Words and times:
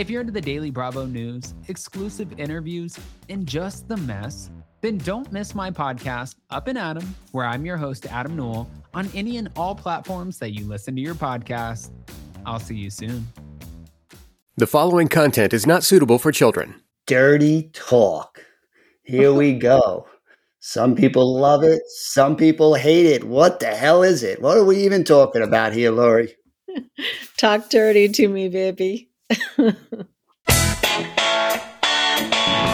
If 0.00 0.08
you're 0.08 0.22
into 0.22 0.32
the 0.32 0.40
Daily 0.40 0.70
Bravo 0.70 1.04
news, 1.04 1.52
exclusive 1.68 2.40
interviews, 2.40 2.98
and 3.28 3.46
just 3.46 3.86
the 3.86 3.98
mess, 3.98 4.48
then 4.80 4.96
don't 4.96 5.30
miss 5.30 5.54
my 5.54 5.70
podcast, 5.70 6.36
Up 6.48 6.68
and 6.68 6.78
Adam, 6.78 7.14
where 7.32 7.44
I'm 7.44 7.66
your 7.66 7.76
host, 7.76 8.06
Adam 8.06 8.34
Newell, 8.34 8.66
on 8.94 9.10
any 9.14 9.36
and 9.36 9.50
all 9.56 9.74
platforms 9.74 10.38
that 10.38 10.52
you 10.52 10.64
listen 10.64 10.96
to 10.96 11.02
your 11.02 11.14
podcast. 11.14 11.90
I'll 12.46 12.58
see 12.58 12.76
you 12.76 12.88
soon. 12.88 13.28
The 14.56 14.66
following 14.66 15.06
content 15.06 15.52
is 15.52 15.66
not 15.66 15.84
suitable 15.84 16.18
for 16.18 16.32
children. 16.32 16.76
Dirty 17.06 17.68
talk. 17.74 18.42
Here 19.02 19.34
we 19.34 19.52
go. 19.52 20.06
Some 20.60 20.96
people 20.96 21.38
love 21.38 21.62
it, 21.62 21.82
some 21.88 22.36
people 22.36 22.72
hate 22.72 23.04
it. 23.04 23.24
What 23.24 23.60
the 23.60 23.66
hell 23.66 24.02
is 24.02 24.22
it? 24.22 24.40
What 24.40 24.56
are 24.56 24.64
we 24.64 24.78
even 24.78 25.04
talking 25.04 25.42
about 25.42 25.74
here, 25.74 25.90
Laurie? 25.90 26.34
Talk 27.36 27.68
dirty 27.68 28.08
to 28.08 28.28
me, 28.28 28.48
baby. 28.48 29.09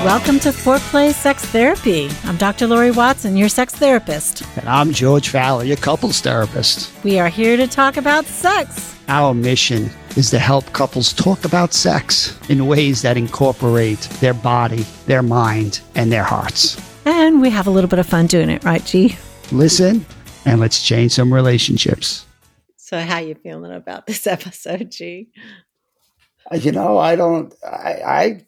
Welcome 0.04 0.38
to 0.40 0.50
Foreplay 0.50 1.12
Sex 1.12 1.44
Therapy. 1.44 2.08
I'm 2.24 2.38
Dr. 2.38 2.66
Laurie 2.66 2.92
Watson, 2.92 3.36
your 3.36 3.50
sex 3.50 3.74
therapist. 3.74 4.42
And 4.56 4.66
I'm 4.66 4.92
George 4.92 5.28
Faller, 5.28 5.64
your 5.64 5.76
couples 5.76 6.20
therapist. 6.20 6.92
We 7.04 7.18
are 7.18 7.28
here 7.28 7.58
to 7.58 7.66
talk 7.66 7.98
about 7.98 8.24
sex. 8.24 8.96
Our 9.08 9.34
mission 9.34 9.90
is 10.16 10.30
to 10.30 10.38
help 10.38 10.72
couples 10.72 11.12
talk 11.12 11.44
about 11.44 11.74
sex 11.74 12.38
in 12.48 12.66
ways 12.66 13.02
that 13.02 13.18
incorporate 13.18 14.00
their 14.20 14.34
body, 14.34 14.86
their 15.06 15.22
mind, 15.22 15.80
and 15.94 16.10
their 16.10 16.24
hearts. 16.24 16.80
And 17.04 17.42
we 17.42 17.50
have 17.50 17.66
a 17.66 17.70
little 17.70 17.90
bit 17.90 17.98
of 17.98 18.06
fun 18.06 18.28
doing 18.28 18.48
it, 18.48 18.64
right, 18.64 18.84
G? 18.84 19.16
Listen, 19.52 20.06
and 20.46 20.58
let's 20.58 20.82
change 20.82 21.12
some 21.12 21.34
relationships. 21.34 22.24
So, 22.76 22.98
how 23.00 23.18
you 23.18 23.34
feeling 23.34 23.72
about 23.72 24.06
this 24.06 24.26
episode, 24.26 24.90
G? 24.90 25.28
You 26.52 26.72
know, 26.72 26.98
I 26.98 27.16
don't. 27.16 27.54
I, 27.64 27.92
I 28.06 28.46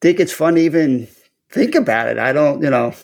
think 0.00 0.20
it's 0.20 0.32
fun 0.32 0.54
to 0.54 0.60
even 0.60 1.08
think 1.50 1.74
about 1.74 2.08
it. 2.08 2.18
I 2.18 2.32
don't. 2.32 2.62
You 2.62 2.70
know, 2.70 2.94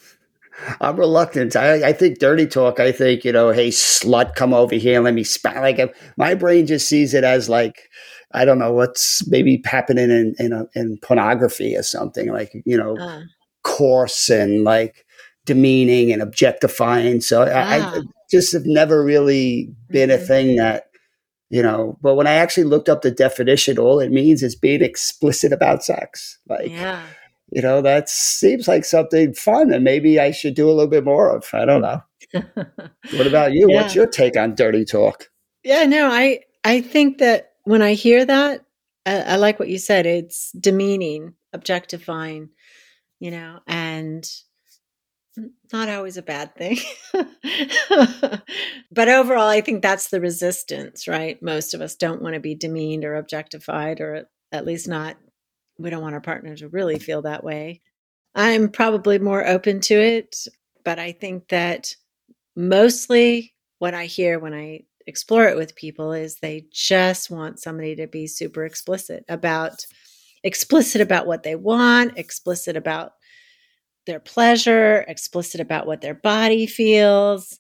I'm 0.81 0.97
reluctant. 0.97 1.57
I, 1.57 1.89
I 1.89 1.93
think 1.93 2.19
dirty 2.19 2.47
talk. 2.47 2.81
I 2.81 2.93
think 2.93 3.25
you 3.25 3.33
know, 3.33 3.51
hey 3.51 3.69
slut, 3.69 4.35
come 4.35 4.55
over 4.55 4.75
here 4.75 4.97
and 4.97 5.05
let 5.05 5.15
me 5.15 5.25
spat. 5.25 5.57
Like 5.57 5.95
my 6.17 6.35
brain 6.35 6.67
just 6.67 6.89
sees 6.89 7.15
it 7.15 7.25
as 7.25 7.49
like 7.49 7.89
I 8.33 8.45
don't 8.45 8.59
know 8.59 8.73
what's 8.73 9.27
maybe 9.29 9.63
happening 9.65 10.11
in 10.11 10.35
in, 10.39 10.53
a, 10.53 10.67
in 10.75 10.99
pornography 10.99 11.77
or 11.77 11.83
something 11.83 12.33
like 12.33 12.53
you 12.65 12.77
know, 12.77 12.97
uh. 12.97 13.23
coarse 13.63 14.29
and 14.29 14.65
like 14.65 15.05
demeaning 15.47 16.13
and 16.13 16.23
objectifying. 16.23 17.21
So 17.21 17.43
I, 17.43 17.77
I, 17.77 17.81
ah. 17.81 18.01
just 18.31 18.53
have 18.53 18.67
never 18.67 19.05
really 19.05 19.75
been 19.89 20.11
mm-hmm. 20.11 20.23
a 20.23 20.27
thing 20.27 20.57
that 20.57 20.89
you 21.51 21.63
know 21.63 21.99
but 22.03 22.15
when 22.15 22.27
i 22.27 22.33
actually 22.33 22.65
looked 22.65 22.89
up 22.89 23.03
the 23.03 23.11
definition 23.11 23.79
all 23.79 24.01
it 24.01 24.11
means 24.11 24.43
is 24.43 24.57
being 24.57 24.83
explicit 24.83 25.53
about 25.53 25.85
sex. 25.85 26.39
Like 26.49 26.71
yeah. 26.71 27.03
you 27.51 27.63
know 27.63 27.83
that 27.83 28.09
seems 28.09 28.69
like 28.69 28.85
something 28.85 29.35
fun 29.35 29.73
and 29.73 29.85
maybe 29.85 30.19
i 30.19 30.31
should 30.31 30.55
do 30.55 30.69
a 30.69 30.73
little 30.73 30.91
bit 30.91 31.05
more 31.05 31.35
of. 31.35 31.49
I 31.53 31.65
don't 31.65 31.83
know. 31.83 32.03
What 33.13 33.27
about 33.27 33.53
you? 33.53 33.69
Yeah. 33.69 33.83
what's 33.83 33.95
your 33.95 34.07
take 34.07 34.37
on 34.37 34.55
dirty 34.55 34.85
talk? 34.85 35.31
Yeah 35.63 35.85
no 35.85 36.11
i 36.11 36.41
i 36.65 36.81
think 36.81 37.19
that 37.19 37.53
when 37.65 37.83
i 37.83 37.95
hear 37.95 38.25
that 38.25 38.65
I, 39.07 39.21
I 39.21 39.37
like 39.37 39.59
what 39.59 39.69
you 39.69 39.79
said. 39.79 40.07
It's 40.07 40.51
demeaning 40.53 41.35
objectifying 41.53 42.49
you 43.21 43.31
know 43.31 43.61
and 43.67 44.29
not 45.73 45.89
always 45.89 46.17
a 46.17 46.23
bad 46.23 46.55
thing. 46.55 46.79
but 48.93 49.09
overall, 49.09 49.49
I 49.49 49.61
think 49.61 49.83
that's 49.83 50.09
the 50.09 50.21
resistance, 50.21 51.09
right? 51.09 51.43
Most 51.43 51.75
of 51.75 51.81
us 51.81 51.97
don't 51.97 52.23
want 52.23 52.35
to 52.35 52.41
be 52.41 52.55
demeaned 52.55 53.05
or 53.05 53.17
objectified, 53.17 54.01
or 54.01 54.29
at 54.53 54.67
least 54.67 54.89
not, 54.89 55.17
we 55.79 55.91
don't 55.91 56.03
want 56.03 56.15
our 56.15 56.21
partner 56.21 56.57
to 56.57 56.69
really 56.69 56.99
feel 56.99 57.23
that 57.23 57.45
way. 57.45 57.81
I'm 58.35 58.69
probably 58.69 59.19
more 59.19 59.47
open 59.47 59.81
to 59.83 59.95
it, 59.95 60.47
but 60.85 60.99
I 60.99 61.13
think 61.13 61.49
that 61.49 61.95
mostly 62.57 63.55
what 63.79 63.95
I 63.95 64.07
hear 64.07 64.39
when 64.39 64.55
I 64.55 64.85
explore 65.07 65.49
it 65.49 65.57
with 65.57 65.77
people 65.77 66.13
is 66.13 66.37
they 66.37 66.67
just 66.73 67.31
want 67.31 67.61
somebody 67.61 67.97
to 67.97 68.07
be 68.07 68.27
super 68.27 68.65
explicit 68.65 69.25
about 69.29 69.85
explicit 70.43 71.01
about 71.01 71.27
what 71.27 71.43
they 71.43 71.57
want, 71.57 72.19
explicit 72.19 72.77
about 72.77 73.13
their 74.07 74.21
pleasure, 74.21 75.05
explicit 75.09 75.61
about 75.61 75.87
what 75.87 76.01
their 76.01 76.15
body 76.15 76.67
feels, 76.67 77.59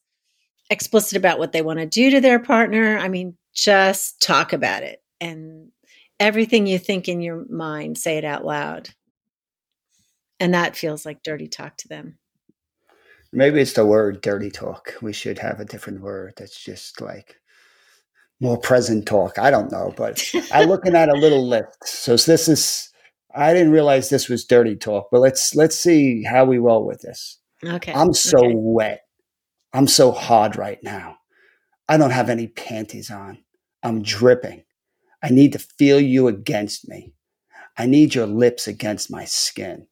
explicit 0.70 1.16
about 1.16 1.38
what 1.38 1.52
they 1.52 1.62
want 1.62 1.78
to 1.78 1.86
do 1.86 2.10
to 2.10 2.20
their 2.20 2.38
partner. 2.38 2.98
I 2.98 3.08
mean, 3.08 3.36
just 3.54 4.20
talk 4.20 4.52
about 4.52 4.82
it. 4.82 5.02
And 5.20 5.70
everything 6.20 6.66
you 6.66 6.78
think 6.78 7.08
in 7.08 7.20
your 7.20 7.44
mind, 7.48 7.98
say 7.98 8.18
it 8.18 8.24
out 8.24 8.44
loud. 8.44 8.90
And 10.40 10.54
that 10.54 10.76
feels 10.76 11.06
like 11.06 11.22
dirty 11.22 11.48
talk 11.48 11.76
to 11.78 11.88
them. 11.88 12.18
Maybe 13.32 13.60
it's 13.60 13.72
the 13.72 13.86
word 13.86 14.20
dirty 14.20 14.50
talk. 14.50 14.94
We 15.02 15.12
should 15.12 15.38
have 15.38 15.60
a 15.60 15.64
different 15.64 16.00
word 16.00 16.34
that's 16.36 16.62
just 16.62 17.00
like 17.00 17.36
more 18.40 18.58
present 18.58 19.06
talk. 19.06 19.38
I 19.38 19.50
don't 19.50 19.72
know, 19.72 19.92
but 19.96 20.22
I'm 20.52 20.68
looking 20.68 20.94
at 20.94 21.08
a 21.08 21.14
little 21.14 21.46
list. 21.46 21.84
So 21.84 22.16
this 22.16 22.48
is 22.48 22.90
I 23.34 23.52
didn't 23.52 23.72
realize 23.72 24.08
this 24.08 24.28
was 24.28 24.44
dirty 24.44 24.76
talk, 24.76 25.08
but 25.10 25.20
let's 25.20 25.54
let's 25.54 25.76
see 25.76 26.22
how 26.22 26.44
we 26.44 26.58
roll 26.58 26.86
with 26.86 27.00
this. 27.00 27.38
Okay. 27.64 27.92
I'm 27.92 28.12
so 28.12 28.38
okay. 28.38 28.52
wet. 28.54 29.00
I'm 29.72 29.88
so 29.88 30.12
hard 30.12 30.56
right 30.56 30.78
now. 30.82 31.18
I 31.88 31.96
don't 31.96 32.10
have 32.10 32.30
any 32.30 32.46
panties 32.46 33.10
on. 33.10 33.38
I'm 33.82 34.02
dripping. 34.02 34.64
I 35.22 35.30
need 35.30 35.52
to 35.52 35.58
feel 35.58 36.00
you 36.00 36.28
against 36.28 36.88
me. 36.88 37.12
I 37.76 37.86
need 37.86 38.14
your 38.14 38.26
lips 38.26 38.68
against 38.68 39.10
my 39.10 39.24
skin. 39.24 39.86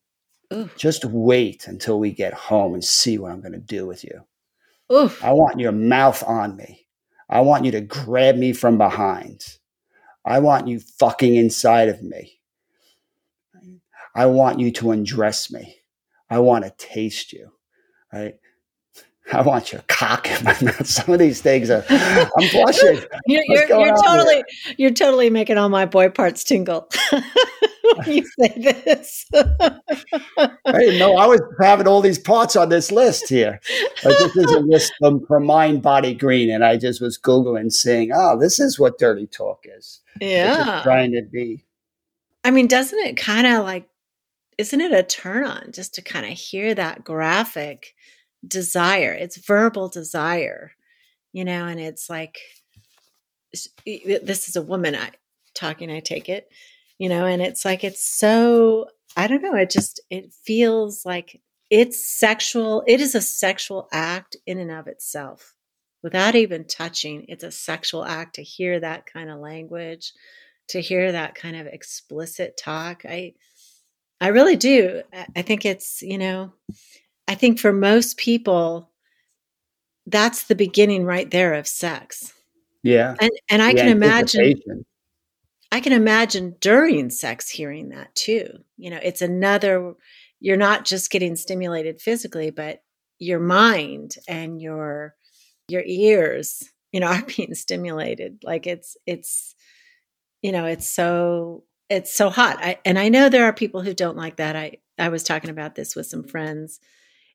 Ooh. 0.52 0.70
Just 0.76 1.04
wait 1.04 1.66
until 1.66 1.98
we 1.98 2.12
get 2.12 2.34
home 2.34 2.74
and 2.74 2.84
see 2.84 3.18
what 3.18 3.32
I'm 3.32 3.40
going 3.40 3.52
to 3.52 3.58
do 3.58 3.86
with 3.86 4.04
you. 4.04 4.20
Ooh. 4.92 5.10
I 5.22 5.32
want 5.32 5.58
your 5.58 5.72
mouth 5.72 6.22
on 6.24 6.56
me. 6.56 6.86
I 7.28 7.40
want 7.40 7.64
you 7.64 7.72
to 7.72 7.80
grab 7.80 8.36
me 8.36 8.52
from 8.52 8.78
behind. 8.78 9.44
I 10.24 10.38
want 10.38 10.68
you 10.68 10.80
fucking 10.80 11.34
inside 11.34 11.88
of 11.88 12.02
me. 12.02 12.40
I 14.14 14.26
want 14.26 14.60
you 14.60 14.70
to 14.72 14.90
undress 14.90 15.50
me. 15.50 15.76
I 16.28 16.38
want 16.38 16.64
to 16.64 16.72
taste 16.78 17.32
you, 17.32 17.52
right? 18.12 18.36
I 19.32 19.42
want 19.42 19.72
your 19.72 19.82
cock 19.88 20.28
in 20.30 20.44
my 20.44 20.56
mouth. 20.62 20.86
Some 20.86 21.12
of 21.14 21.18
these 21.18 21.40
things 21.40 21.70
are, 21.70 21.84
I'm 21.88 22.48
blushing. 22.50 23.00
You're, 23.26 23.44
you're, 23.46 23.68
you're 23.68 23.96
totally, 23.96 24.34
here? 24.34 24.74
you're 24.78 24.90
totally 24.90 25.30
making 25.30 25.56
all 25.56 25.68
my 25.68 25.86
boy 25.86 26.08
parts 26.08 26.42
tingle. 26.42 26.88
you 28.06 28.24
say 28.38 28.82
this. 28.84 29.26
I 29.34 30.58
didn't 30.66 30.98
know 30.98 31.16
I 31.16 31.26
was 31.26 31.40
having 31.60 31.86
all 31.86 32.00
these 32.00 32.18
parts 32.18 32.56
on 32.56 32.68
this 32.68 32.90
list 32.90 33.28
here. 33.28 33.60
Like 34.04 34.18
this 34.18 34.36
is 34.36 34.52
a 34.52 34.60
list 34.60 34.92
from, 34.98 35.24
from 35.26 35.46
Mind 35.46 35.82
Body 35.82 36.14
Green, 36.14 36.50
and 36.50 36.64
I 36.64 36.76
just 36.76 37.00
was 37.00 37.18
googling, 37.18 37.72
saying, 37.72 38.10
"Oh, 38.12 38.18
ah, 38.18 38.36
this 38.36 38.58
is 38.58 38.78
what 38.78 38.98
dirty 38.98 39.26
talk 39.26 39.64
is." 39.64 40.00
Yeah, 40.20 40.80
trying 40.82 41.12
to 41.12 41.22
be. 41.22 41.64
I 42.44 42.50
mean, 42.50 42.66
doesn't 42.66 42.98
it 42.98 43.16
kind 43.16 43.46
of 43.46 43.64
like 43.64 43.88
isn't 44.58 44.80
it 44.80 44.92
a 44.92 45.02
turn 45.02 45.44
on 45.44 45.72
just 45.72 45.94
to 45.94 46.02
kind 46.02 46.26
of 46.26 46.32
hear 46.32 46.74
that 46.74 47.04
graphic 47.04 47.94
desire? 48.46 49.12
It's 49.12 49.36
verbal 49.36 49.88
desire, 49.88 50.72
you 51.32 51.44
know, 51.44 51.66
and 51.66 51.80
it's 51.80 52.08
like 52.10 52.38
this 53.84 54.48
is 54.48 54.56
a 54.56 54.62
woman 54.62 54.94
I, 54.94 55.10
talking, 55.54 55.90
I 55.90 56.00
take 56.00 56.28
it, 56.28 56.48
you 56.98 57.08
know, 57.08 57.26
and 57.26 57.42
it's 57.42 57.64
like 57.64 57.84
it's 57.84 58.06
so 58.06 58.86
I 59.16 59.26
don't 59.26 59.42
know, 59.42 59.54
it 59.54 59.70
just 59.70 60.00
it 60.10 60.32
feels 60.44 61.04
like 61.04 61.40
it's 61.70 62.06
sexual. 62.06 62.82
It 62.86 63.00
is 63.00 63.14
a 63.14 63.20
sexual 63.22 63.88
act 63.92 64.36
in 64.46 64.58
and 64.58 64.70
of 64.70 64.86
itself. 64.88 65.54
Without 66.02 66.34
even 66.34 66.66
touching, 66.66 67.24
it's 67.28 67.44
a 67.44 67.50
sexual 67.50 68.04
act 68.04 68.34
to 68.34 68.42
hear 68.42 68.80
that 68.80 69.06
kind 69.06 69.30
of 69.30 69.38
language, 69.38 70.12
to 70.68 70.80
hear 70.80 71.12
that 71.12 71.34
kind 71.34 71.56
of 71.56 71.66
explicit 71.66 72.58
talk. 72.58 73.04
I 73.08 73.34
I 74.22 74.28
really 74.28 74.54
do. 74.54 75.02
I 75.34 75.42
think 75.42 75.66
it's, 75.66 76.00
you 76.00 76.16
know, 76.16 76.52
I 77.26 77.34
think 77.34 77.58
for 77.58 77.72
most 77.72 78.16
people, 78.18 78.88
that's 80.06 80.44
the 80.44 80.54
beginning 80.54 81.04
right 81.04 81.28
there 81.28 81.54
of 81.54 81.66
sex. 81.66 82.32
Yeah. 82.84 83.16
And 83.20 83.32
and 83.50 83.60
I 83.60 83.74
can 83.74 83.88
imagine 83.88 84.84
I 85.72 85.80
can 85.80 85.92
imagine 85.92 86.54
during 86.60 87.10
sex 87.10 87.50
hearing 87.50 87.88
that 87.88 88.14
too. 88.14 88.46
You 88.76 88.90
know, 88.90 89.00
it's 89.02 89.22
another 89.22 89.94
you're 90.38 90.56
not 90.56 90.84
just 90.84 91.10
getting 91.10 91.34
stimulated 91.34 92.00
physically, 92.00 92.50
but 92.50 92.80
your 93.18 93.40
mind 93.40 94.14
and 94.28 94.62
your 94.62 95.16
your 95.66 95.82
ears, 95.84 96.62
you 96.92 97.00
know, 97.00 97.06
are 97.08 97.24
being 97.36 97.54
stimulated. 97.54 98.38
Like 98.44 98.68
it's 98.68 98.96
it's 99.04 99.56
you 100.42 100.52
know, 100.52 100.66
it's 100.66 100.88
so 100.88 101.64
it's 101.92 102.14
so 102.14 102.30
hot. 102.30 102.58
I, 102.60 102.78
and 102.84 102.98
I 102.98 103.08
know 103.08 103.28
there 103.28 103.44
are 103.44 103.52
people 103.52 103.82
who 103.82 103.94
don't 103.94 104.16
like 104.16 104.36
that. 104.36 104.56
I, 104.56 104.78
I 104.98 105.08
was 105.08 105.22
talking 105.22 105.50
about 105.50 105.74
this 105.74 105.94
with 105.94 106.06
some 106.06 106.24
friends 106.24 106.80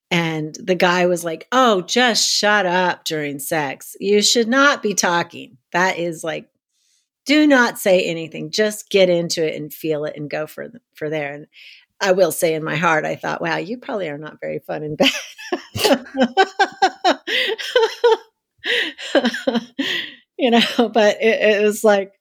and 0.09 0.55
the 0.55 0.75
guy 0.75 1.05
was 1.05 1.23
like, 1.23 1.47
Oh, 1.51 1.81
just 1.81 2.29
shut 2.29 2.65
up 2.65 3.03
during 3.03 3.39
sex. 3.39 3.95
You 3.99 4.21
should 4.21 4.47
not 4.47 4.81
be 4.81 4.93
talking. 4.93 5.57
That 5.71 5.97
is 5.97 6.23
like 6.23 6.49
do 7.25 7.45
not 7.45 7.77
say 7.77 8.03
anything. 8.03 8.51
Just 8.51 8.89
get 8.89 9.09
into 9.09 9.45
it 9.45 9.55
and 9.55 9.71
feel 9.71 10.05
it 10.05 10.15
and 10.15 10.29
go 10.29 10.47
for 10.47 10.71
for 10.95 11.09
there. 11.09 11.33
And 11.33 11.47
I 11.99 12.13
will 12.13 12.31
say 12.31 12.53
in 12.53 12.63
my 12.63 12.77
heart, 12.77 13.05
I 13.05 13.15
thought, 13.15 13.41
wow, 13.41 13.57
you 13.57 13.77
probably 13.77 14.07
are 14.07 14.17
not 14.17 14.39
very 14.39 14.59
fun 14.59 14.83
in 14.83 14.95
bed. 14.95 15.09
you 20.37 20.51
know, 20.51 20.89
but 20.93 21.17
it, 21.21 21.57
it 21.57 21.63
was 21.63 21.83
like, 21.83 22.13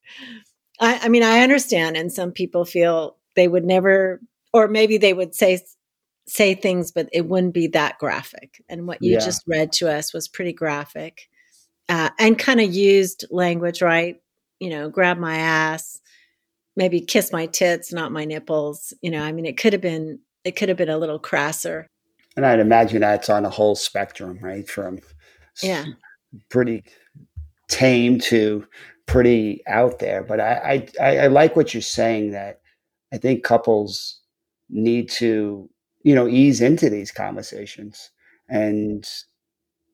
I, 0.81 1.01
I 1.03 1.09
mean, 1.09 1.23
I 1.23 1.41
understand, 1.41 1.97
and 1.97 2.13
some 2.13 2.33
people 2.33 2.65
feel 2.65 3.17
they 3.35 3.49
would 3.49 3.65
never, 3.65 4.21
or 4.53 4.69
maybe 4.69 4.99
they 4.99 5.13
would 5.13 5.35
say 5.35 5.61
say 6.29 6.55
things, 6.55 6.91
but 6.91 7.09
it 7.13 7.27
wouldn't 7.27 7.55
be 7.55 7.69
that 7.69 7.99
graphic. 7.99 8.63
And 8.69 8.87
what 8.87 9.01
you 9.01 9.13
yeah. 9.13 9.21
just 9.21 9.45
read 9.47 9.73
to 9.75 9.91
us 9.91 10.13
was 10.13 10.29
pretty 10.29 10.53
graphic, 10.53 11.29
uh, 11.89 12.11
and 12.19 12.39
kind 12.39 12.61
of 12.61 12.73
used 12.75 13.27
language, 13.31 13.81
right? 13.83 14.21
You 14.61 14.71
know, 14.71 14.89
grab 14.89 15.19
my 15.19 15.37
ass, 15.37 16.01
maybe 16.77 17.01
kiss 17.01 17.33
my 17.33 17.47
tits, 17.47 17.93
not 17.93 18.13
my 18.13 18.25
nipples. 18.25 18.93
You 19.03 19.11
know, 19.11 19.23
I 19.23 19.33
mean, 19.33 19.47
it 19.47 19.57
could 19.57 19.73
have 19.73 19.83
been 19.83 20.21
it 20.45 20.57
could 20.57 20.69
have 20.69 20.79
been 20.79 20.89
a 20.89 20.99
little 20.99 21.19
crasser. 21.19 21.87
And 22.37 22.45
I'd 22.45 22.61
imagine 22.61 23.01
that's 23.01 23.31
on 23.31 23.45
a 23.45 23.51
whole 23.51 23.75
spectrum, 23.75 24.39
right? 24.43 24.69
From 24.69 24.99
yeah, 25.63 25.85
pretty 26.51 26.85
tame 27.69 28.19
to 28.21 28.67
pretty 29.07 29.63
out 29.67 29.99
there. 29.99 30.23
But 30.23 30.41
I, 30.41 30.87
I, 31.01 31.17
I 31.19 31.27
like 31.29 31.57
what 31.57 31.73
you're 31.73 31.81
saying 31.81 32.33
that 32.33 32.61
I 33.13 33.19
think 33.19 33.45
couples 33.45 34.21
need 34.69 35.09
to, 35.11 35.71
you 36.03 36.15
know, 36.15 36.29
ease 36.29 36.61
into 36.61 36.91
these 36.91 37.13
conversations 37.13 38.11
and 38.49 39.09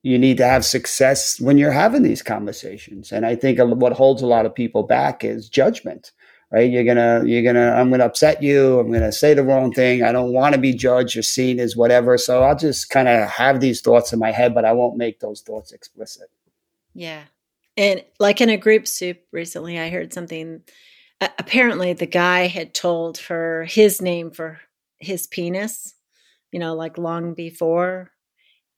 you 0.01 0.19
need 0.19 0.37
to 0.37 0.45
have 0.45 0.65
success 0.65 1.39
when 1.39 1.57
you're 1.57 1.71
having 1.71 2.03
these 2.03 2.21
conversations. 2.21 3.11
And 3.11 3.25
I 3.25 3.35
think 3.35 3.59
what 3.59 3.93
holds 3.93 4.21
a 4.21 4.27
lot 4.27 4.45
of 4.45 4.53
people 4.53 4.83
back 4.83 5.23
is 5.23 5.47
judgment, 5.47 6.11
right? 6.51 6.69
You're 6.69 6.83
gonna, 6.83 7.23
you're 7.25 7.43
gonna, 7.43 7.71
I'm 7.71 7.89
gonna 7.89 8.05
upset 8.05 8.43
you. 8.43 8.79
I'm 8.79 8.91
gonna 8.91 9.13
say 9.13 9.33
the 9.33 9.43
wrong 9.43 9.71
thing. 9.71 10.03
I 10.03 10.11
don't 10.11 10.33
want 10.33 10.55
to 10.55 10.61
be 10.61 10.73
judged 10.73 11.15
or 11.15 11.21
seen 11.21 11.59
as 11.59 11.77
whatever. 11.77 12.17
So 12.17 12.43
I'll 12.43 12.57
just 12.57 12.89
kind 12.89 13.07
of 13.07 13.29
have 13.29 13.61
these 13.61 13.79
thoughts 13.79 14.11
in 14.11 14.19
my 14.19 14.31
head, 14.31 14.53
but 14.53 14.65
I 14.65 14.73
won't 14.73 14.97
make 14.97 15.21
those 15.21 15.41
thoughts 15.41 15.71
explicit. 15.71 16.29
Yeah. 16.93 17.23
And 17.77 18.03
like 18.19 18.41
in 18.41 18.49
a 18.49 18.57
group 18.57 18.87
soup 18.87 19.19
recently, 19.31 19.79
I 19.79 19.89
heard 19.89 20.13
something. 20.13 20.61
Uh, 21.21 21.29
apparently, 21.39 21.93
the 21.93 22.05
guy 22.05 22.47
had 22.47 22.73
told 22.73 23.17
her 23.19 23.65
his 23.65 24.01
name 24.01 24.31
for 24.31 24.59
his 24.99 25.27
penis, 25.27 25.95
you 26.51 26.59
know, 26.59 26.75
like 26.75 26.97
long 26.97 27.33
before. 27.33 28.11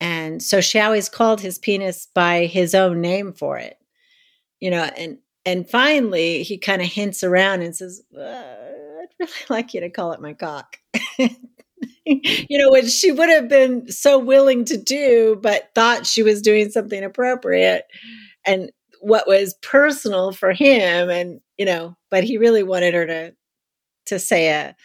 And 0.02 0.42
so 0.42 0.62
she 0.62 0.80
always 0.80 1.10
called 1.10 1.42
his 1.42 1.58
penis 1.58 2.08
by 2.14 2.46
his 2.46 2.76
own 2.76 3.02
name 3.02 3.34
for 3.34 3.58
it, 3.58 3.78
you 4.60 4.70
know, 4.70 4.84
and 4.98 5.20
and 5.46 5.70
finally 5.70 6.44
he 6.44 6.58
kind 6.58 6.82
of 6.82 6.88
hints 6.88 7.24
around 7.24 7.62
and 7.62 7.76
says, 7.76 8.02
uh, 8.18 8.22
I'd 8.22 9.08
really 9.20 9.32
like 9.50 9.74
you 9.74 9.82
to 9.82 9.90
call 9.90 10.12
it 10.14 10.22
my 10.22 10.34
cock. 10.34 10.78
you 12.06 12.58
know, 12.58 12.72
which 12.72 12.90
she 12.90 13.12
would 13.12 13.30
have 13.30 13.48
been 13.48 13.90
so 13.92 14.20
willing 14.20 14.66
to 14.66 14.78
do, 14.78 15.38
but 15.42 15.70
thought 15.76 16.06
she 16.06 16.24
was 16.24 16.42
doing 16.42 16.70
something 16.70 17.04
appropriate. 17.04 17.86
And 18.46 18.72
what 19.02 19.28
was 19.28 19.56
personal 19.62 20.32
for 20.32 20.52
him 20.52 21.10
and 21.10 21.40
you 21.58 21.66
know 21.66 21.96
but 22.12 22.24
he 22.24 22.38
really 22.38 22.64
wanted 22.64 22.94
her 22.94 23.06
to 23.06 23.34
to 24.06 24.20
say 24.20 24.50
a 24.50 24.76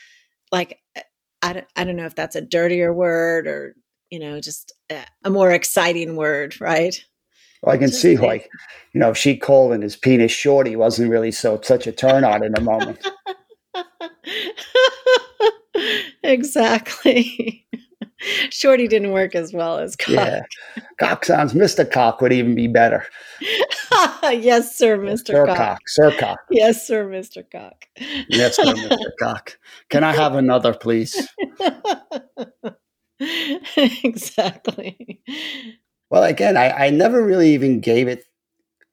like 0.53 0.79
eh, 0.97 1.03
I 1.43 1.53
don't, 1.55 1.67
I 1.77 1.85
don't 1.85 1.97
know 1.97 2.07
if 2.07 2.15
that's 2.15 2.37
a 2.37 2.41
dirtier 2.41 2.93
word 2.93 3.47
or 3.47 3.75
you 4.11 4.19
know 4.19 4.41
just 4.41 4.73
a, 4.91 5.05
a 5.25 5.31
more 5.31 5.51
exciting 5.51 6.17
word 6.17 6.61
right? 6.61 7.03
Well, 7.63 7.75
I 7.75 7.79
can 7.79 7.89
just 7.89 8.01
see 8.01 8.17
think. 8.17 8.27
like 8.27 8.49
you 8.93 9.01
know 9.01 9.11
if 9.11 9.17
she 9.17 9.37
called 9.37 9.73
and 9.73 9.83
his 9.83 9.97
penis 9.97 10.33
shorty 10.33 10.77
wasn't 10.77 11.11
really 11.11 11.33
so 11.33 11.61
such 11.63 11.87
a 11.87 11.93
turn 11.93 12.25
on 12.25 12.45
in 12.45 12.57
a 12.57 12.61
moment. 12.61 13.07
Exactly 16.23 17.67
Shorty 18.51 18.87
didn't 18.87 19.13
work 19.13 19.35
as 19.35 19.53
well 19.53 19.79
as 19.79 19.97
Cock. 19.97 20.15
Yeah. 20.15 20.43
Cock 20.99 21.25
sounds 21.25 21.55
Mr. 21.55 21.91
Cock 21.91 22.21
would 22.21 22.33
even 22.33 22.55
be 22.55 22.67
better. 22.67 23.07
yes, 24.23 24.77
sir, 24.77 24.99
Mr. 24.99 25.29
Sir 25.29 25.47
Cock. 25.47 25.57
Cock. 25.57 25.81
Sir 25.87 26.17
Cock. 26.19 26.39
Yes, 26.51 26.87
sir, 26.87 27.07
Mr. 27.09 27.45
Cock. 27.51 27.87
yes, 28.29 28.57
sir, 28.57 28.65
Mr. 28.65 29.11
Cock. 29.21 29.59
Can 29.89 30.05
I 30.05 30.13
have 30.13 30.35
another, 30.35 30.75
please? 30.75 31.29
exactly. 34.05 35.21
Well, 36.11 36.25
again, 36.25 36.57
I, 36.57 36.71
I 36.87 36.91
never 36.91 37.25
really 37.25 37.55
even 37.55 37.81
gave 37.81 38.09
it. 38.09 38.25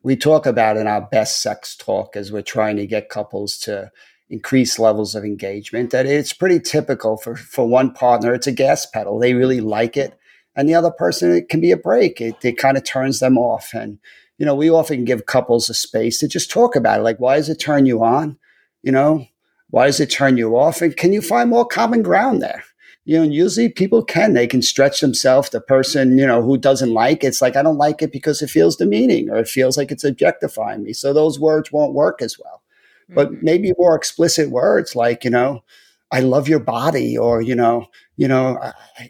We 0.04 0.16
talk 0.16 0.46
about 0.46 0.78
in 0.78 0.88
our 0.88 1.02
best 1.02 1.42
sex 1.42 1.76
talk 1.76 2.16
as 2.16 2.32
we're 2.32 2.42
trying 2.42 2.78
to 2.78 2.88
get 2.88 3.10
couples 3.10 3.58
to 3.60 3.92
increased 4.30 4.78
levels 4.78 5.16
of 5.16 5.24
engagement 5.24 5.92
that 5.92 6.06
it's 6.06 6.34
pretty 6.34 6.60
typical 6.60 7.18
for 7.18 7.36
for 7.36 7.68
one 7.68 7.94
partner 7.94 8.34
it's 8.34 8.48
a 8.48 8.52
gas 8.52 8.86
pedal 8.86 9.18
they 9.20 9.34
really 9.34 9.62
like 9.62 9.96
it 9.96 10.20
and 10.56 10.68
the 10.68 10.76
other 10.76 10.92
person 10.92 11.32
it 11.32 11.48
can 11.48 11.62
be 11.62 11.72
a 11.72 11.78
brake 11.78 12.20
it, 12.20 12.36
it 12.44 12.58
kind 12.58 12.76
of 12.76 12.84
turns 12.84 13.20
them 13.20 13.38
off 13.38 13.74
and 13.74 14.00
you 14.38 14.46
know 14.46 14.56
we 14.56 14.70
often 14.70 15.06
give 15.06 15.26
couples 15.26 15.70
a 15.70 15.74
space 15.74 16.20
to 16.20 16.28
just 16.28 16.52
talk 16.52 16.76
about 16.76 17.00
it 17.00 17.04
like 17.04 17.20
why 17.20 17.38
does 17.38 17.50
it 17.50 17.56
turn 17.56 17.86
you 17.86 18.04
on 18.04 18.38
you 18.84 18.92
know 18.92 19.26
why 19.70 19.86
does 19.86 20.00
it 20.00 20.12
turn 20.12 20.36
you 20.36 20.58
off 20.58 20.82
and 20.82 20.98
can 20.98 21.14
you 21.14 21.22
find 21.22 21.50
more 21.50 21.66
common 21.66 22.02
ground 22.02 22.42
there 22.42 22.64
you 23.06 23.16
know, 23.16 23.24
and 23.24 23.34
usually 23.34 23.70
people 23.70 24.04
can, 24.04 24.34
they 24.34 24.48
can 24.48 24.62
stretch 24.62 25.00
themselves. 25.00 25.50
The 25.50 25.62
person, 25.62 26.18
you 26.18 26.28
know, 26.28 26.42
who 26.42 26.58
doesn't 26.58 26.94
like 26.94 27.24
it's 27.24 27.42
like, 27.42 27.56
I 27.56 27.64
don't 27.64 27.78
like 27.78 28.02
it 28.02 28.12
because 28.12 28.42
it 28.42 28.50
feels 28.50 28.76
demeaning 28.76 29.30
or 29.30 29.38
it 29.38 29.48
feels 29.48 29.78
like 29.78 29.92
it's 29.94 30.04
objectifying 30.04 30.84
me. 30.84 30.92
So 30.92 31.14
those 31.14 31.40
words 31.40 31.72
won't 31.72 31.94
work 31.94 32.22
as 32.22 32.38
well 32.38 32.62
but 33.10 33.32
mm-hmm. 33.32 33.46
maybe 33.46 33.74
more 33.78 33.96
explicit 33.96 34.50
words 34.50 34.96
like 34.96 35.24
you 35.24 35.30
know 35.30 35.64
i 36.12 36.20
love 36.20 36.48
your 36.48 36.60
body 36.60 37.18
or 37.18 37.42
you 37.42 37.56
know 37.56 37.86
you 38.16 38.28
know 38.28 38.58
I, 38.62 39.10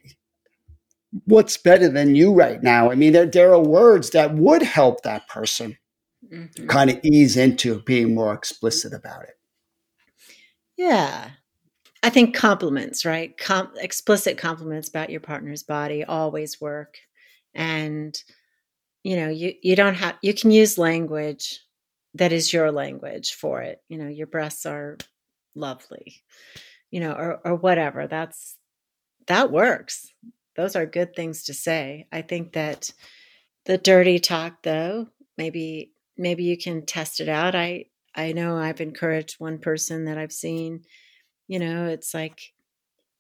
what's 1.26 1.58
better 1.58 1.90
than 1.90 2.16
you 2.16 2.34
right 2.34 2.62
now? 2.62 2.92
I 2.92 2.96
mean 2.96 3.14
there, 3.14 3.26
there 3.26 3.54
are 3.54 3.62
words 3.62 4.12
that 4.12 4.36
would 4.36 4.62
help 4.62 5.04
that 5.04 5.28
person 5.28 5.78
mm-hmm. 6.32 6.68
kind 6.68 6.90
of 6.90 7.00
ease 7.04 7.38
into 7.38 7.82
being 7.82 8.16
more 8.16 8.34
explicit 8.34 8.94
about 8.94 9.24
it. 9.24 9.36
Yeah. 10.78 11.32
I 12.04 12.10
think 12.10 12.36
compliments 12.36 13.06
right? 13.06 13.38
Com- 13.38 13.72
explicit 13.78 14.38
compliments 14.38 14.90
about 14.90 15.10
your 15.10 15.22
partner's 15.22 15.64
body 15.64 16.04
always 16.04 16.62
work. 16.62 16.98
And 17.54 18.18
you 19.04 19.16
know 19.16 19.30
you 19.30 19.54
you 19.62 19.76
don't 19.76 19.96
have 19.96 20.18
you 20.22 20.34
can 20.34 20.52
use 20.52 20.78
language 20.78 21.62
that 22.18 22.32
is 22.32 22.52
your 22.54 22.72
language 22.72 23.34
for 23.34 23.62
it 23.62 23.82
you 23.88 23.98
know 23.98 24.08
your 24.08 24.28
breasts 24.28 24.66
are 24.66 24.98
lovely 25.56 26.24
you 26.92 27.00
know 27.00 27.14
or 27.14 27.40
or 27.44 27.56
whatever 27.56 28.08
that's 28.08 28.58
that 29.28 29.52
works. 29.52 30.14
Those 30.56 30.78
are 30.78 30.86
good 30.86 31.14
things 31.14 31.44
to 31.44 31.54
say. 31.54 32.08
I 32.12 32.22
think 32.22 32.54
that 32.54 32.92
the 33.66 33.78
dirty 33.78 34.20
talk 34.20 34.64
though 34.64 35.08
maybe 35.38 35.92
maybe 36.18 36.46
you 36.46 36.58
can 36.58 36.86
test 36.86 37.20
it 37.20 37.30
out. 37.30 37.56
I 37.56 37.86
i 38.16 38.32
know 38.32 38.58
i've 38.58 38.82
encouraged 38.82 39.36
one 39.38 39.60
person 39.60 40.06
that 40.06 40.18
i've 40.18 40.32
seen 40.32 40.82
you 41.48 41.60
know 41.60 41.86
it's 41.86 42.16
like 42.16 42.54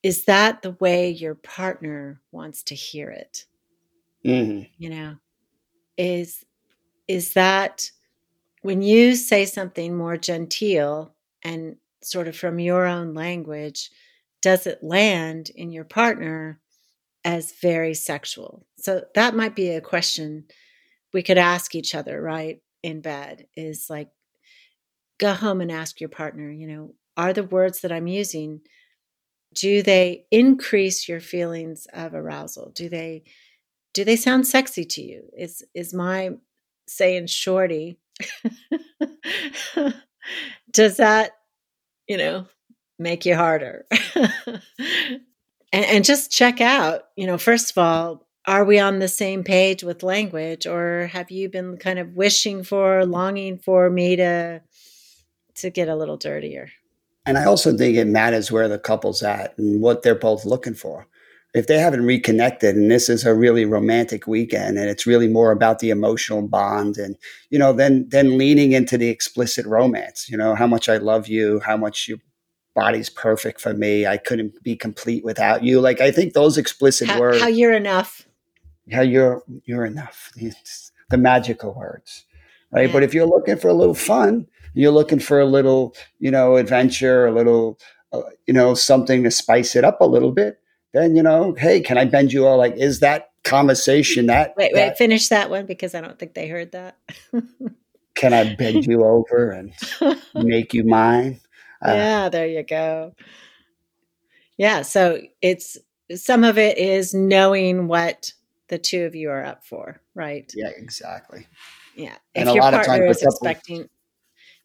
is 0.02 0.26
that 0.26 0.62
the 0.62 0.72
way 0.80 1.10
your 1.10 1.36
partner 1.36 2.22
wants 2.32 2.64
to 2.64 2.76
hear 2.76 3.10
it? 3.10 3.46
Mm-hmm. 4.26 4.64
you 4.78 4.90
know? 4.90 5.16
Is 5.98 6.46
is 7.08 7.34
that 7.34 7.92
when 8.68 8.82
you 8.82 9.16
say 9.16 9.46
something 9.46 9.96
more 9.96 10.18
genteel 10.18 11.16
and 11.42 11.78
sort 12.04 12.28
of 12.28 12.36
from 12.36 12.60
your 12.60 12.86
own 12.86 13.14
language, 13.14 13.90
does 14.42 14.68
it 14.68 14.84
land 14.84 15.50
in 15.56 15.72
your 15.72 15.86
partner 15.86 16.60
as 17.24 17.54
very 17.62 17.94
sexual? 17.94 18.66
So 18.78 19.06
that 19.16 19.38
might 19.38 19.56
be 19.56 19.70
a 19.70 19.80
question 19.80 20.48
we 21.14 21.24
could 21.24 21.38
ask 21.38 21.76
each 21.76 21.96
other, 21.96 22.22
right? 22.22 22.60
In 22.84 23.00
bed 23.00 23.48
is 23.56 23.88
like, 23.90 24.10
go 25.18 25.32
home 25.32 25.62
and 25.62 25.72
ask 25.72 26.02
your 26.02 26.10
partner, 26.10 26.52
you 26.52 26.68
know, 26.68 26.94
are 27.16 27.32
the 27.32 27.44
words 27.44 27.80
that 27.80 27.94
I'm 27.94 28.08
using, 28.08 28.60
do 29.54 29.82
they 29.82 30.26
increase 30.30 31.08
your 31.08 31.22
feelings 31.22 31.88
of 31.94 32.14
arousal? 32.14 32.74
Do 32.76 32.90
they, 32.90 33.24
do 33.94 34.04
they 34.04 34.18
sound 34.18 34.46
sexy 34.46 34.84
to 34.84 35.02
you? 35.02 35.30
Is, 35.38 35.64
is 35.74 35.94
my 35.94 36.32
saying 36.86 37.28
shorty 37.28 37.98
Does 40.72 40.98
that, 40.98 41.32
you 42.08 42.18
know, 42.18 42.48
make 43.00 43.26
you 43.26 43.36
harder? 43.36 43.86
and, 44.16 44.62
and 45.74 46.06
just 46.06 46.32
check 46.32 46.62
out, 46.62 47.04
you 47.16 47.28
know, 47.28 47.38
first 47.38 47.72
of 47.72 47.78
all, 47.78 48.28
are 48.48 48.64
we 48.64 48.80
on 48.80 49.00
the 49.00 49.10
same 49.10 49.44
page 49.44 49.84
with 49.84 50.04
language 50.04 50.66
or 50.66 51.08
have 51.12 51.30
you 51.30 51.50
been 51.50 51.78
kind 51.78 52.00
of 52.00 52.16
wishing 52.16 52.64
for 52.64 53.06
longing 53.06 53.58
for 53.60 53.90
me 53.90 54.16
to 54.16 54.62
to 55.56 55.70
get 55.70 55.90
a 55.90 55.96
little 55.96 56.18
dirtier 56.18 56.70
and 57.26 57.38
i 57.38 57.44
also 57.44 57.76
think 57.76 57.98
it 57.98 58.06
matters 58.06 58.52
where 58.52 58.70
the 58.70 58.80
couple's 58.80 59.22
at 59.22 59.56
and 59.58 59.82
what 59.82 60.02
they're 60.02 60.16
both 60.16 60.46
looking 60.46 60.74
for 60.74 61.06
if 61.58 61.68
they 61.68 61.78
haven't 61.78 62.06
reconnected 62.06 62.76
and 62.76 62.92
this 62.92 63.10
is 63.10 63.26
a 63.26 63.34
really 63.34 63.66
romantic 63.66 64.28
weekend 64.28 64.78
and 64.78 64.90
it's 64.90 65.06
really 65.06 65.28
more 65.28 65.52
about 65.52 65.80
the 65.80 65.90
emotional 65.90 66.42
bond 66.42 66.98
and 66.98 67.16
you 67.50 67.60
know 67.60 67.74
then 67.74 68.08
then 68.10 68.38
leaning 68.38 68.72
into 68.72 68.98
the 68.98 69.10
explicit 69.10 69.66
romance 69.66 70.28
you 70.30 70.38
know 70.38 70.56
how 70.56 70.68
much 70.68 70.90
i 70.90 70.98
love 70.98 71.28
you 71.28 71.60
how 71.62 71.78
much 71.78 72.08
your 72.08 72.18
body's 72.76 73.10
perfect 73.10 73.60
for 73.60 73.74
me 73.74 74.06
i 74.06 74.18
couldn't 74.18 74.62
be 74.64 74.76
complete 74.76 75.24
without 75.24 75.64
you. 75.64 75.82
Like 75.82 76.00
i 76.00 76.12
think 76.12 76.34
those 76.34 76.58
explicit 76.58 77.08
how, 77.08 77.20
words 77.20 77.42
how 77.42 77.48
you're 77.48 77.74
enough. 77.74 78.28
How 78.92 79.02
you're 79.02 79.44
you're 79.66 79.86
enough. 79.86 80.32
It's 80.38 80.92
the 81.10 81.18
magical 81.18 81.74
words 81.74 82.26
right? 82.72 82.88
Yeah. 82.88 82.94
but 82.94 83.04
if 83.04 83.14
you're 83.14 83.26
looking 83.26 83.58
for 83.58 83.70
a 83.70 83.74
little 83.74 83.96
fun 83.96 84.48
you're 84.74 84.92
looking 84.92 85.20
for 85.20 85.40
a 85.40 85.46
little 85.46 85.96
you 86.20 86.30
know 86.30 86.58
adventure 86.58 87.26
a 87.26 87.32
little 87.32 87.80
uh, 88.14 88.22
you 88.46 88.54
know 88.54 88.74
something 88.74 89.24
to 89.24 89.32
spice 89.32 89.76
it 89.76 89.84
up 89.84 90.00
a 90.02 90.06
little 90.06 90.32
bit 90.32 90.60
then 90.94 91.16
you 91.16 91.24
know 91.24 91.54
hey 91.58 91.80
can 91.82 91.98
i 91.98 92.06
bend 92.06 92.34
you 92.34 92.46
all? 92.46 92.58
Like 92.58 92.76
is 92.78 93.00
that 93.02 93.32
conversation 93.44 94.28
that, 94.28 94.54
wait 94.58 94.72
wait 94.74 94.88
that- 94.88 94.98
finish 94.98 95.30
that 95.30 95.50
one 95.50 95.66
because 95.66 95.96
i 95.96 96.02
don't 96.02 96.20
think 96.20 96.34
they 96.34 96.48
heard 96.48 96.72
that. 96.74 96.98
Can 98.16 98.34
i 98.34 98.56
bend 98.56 98.86
you 98.88 99.04
over 99.06 99.52
and 99.52 99.74
make 100.34 100.74
you 100.74 100.84
mine? 100.84 101.40
Uh, 101.86 101.94
yeah 101.94 102.30
there 102.30 102.48
you 102.48 102.64
go. 102.64 103.14
Yeah 104.58 104.82
so 104.82 105.22
it's 105.42 105.78
some 106.16 106.44
of 106.44 106.58
it 106.58 106.78
is 106.78 107.14
knowing 107.14 107.88
what 107.88 108.34
the 108.70 108.80
two 108.80 109.06
of 109.06 109.14
you 109.14 109.30
are 109.30 109.46
up 109.46 109.64
for 109.64 110.02
right? 110.16 110.52
Yeah 110.56 110.70
exactly. 110.76 111.48
Yeah. 111.96 112.16
And 112.36 112.50
if 112.50 112.54
a 112.54 112.56
your 112.56 112.64
lot 112.64 112.74
of 112.74 112.80
times 112.80 112.88
partner 112.88 113.08
is 113.08 113.24
expecting 113.24 113.90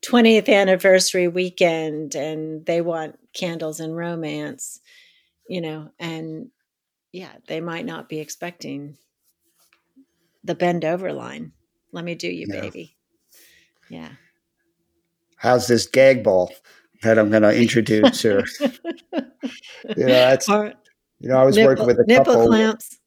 20th 0.03 0.49
anniversary 0.49 1.29
weekend 1.29 2.15
and 2.15 2.65
they 2.67 2.81
want 2.81 3.19
candles 3.33 3.81
and 3.81 3.97
romance, 3.97 4.81
you 5.53 5.61
know, 5.61 5.91
and 5.99 6.49
yeah, 7.13 7.33
they 7.47 7.61
might 7.61 7.85
not 7.85 8.09
be 8.09 8.21
expecting 8.21 8.97
the 10.43 10.55
bend 10.55 10.83
over 10.83 11.13
line. 11.13 11.53
Let 11.93 12.07
me 12.07 12.15
do 12.15 12.27
you, 12.27 12.47
Yeah. 12.49 12.63
baby. 12.63 12.97
Yeah. 13.91 14.13
how's 15.37 15.67
this 15.67 15.87
gag 15.87 16.25
ball 16.25 16.51
that 17.03 17.19
i'm 17.19 17.29
going 17.29 17.43
to 17.43 17.55
introduce 17.55 18.25
or 18.25 18.47
you 19.13 19.21
know 19.97 20.09
that's 20.09 20.49
Or 20.49 20.73
you 21.21 21.29
know 21.29 21.37
i 21.37 21.45
was 21.45 21.61
working 21.61 21.85
with 21.85 21.99
a 21.99 22.05
nipple 22.07 22.25
couple 22.25 22.47
clamps. 22.49 22.99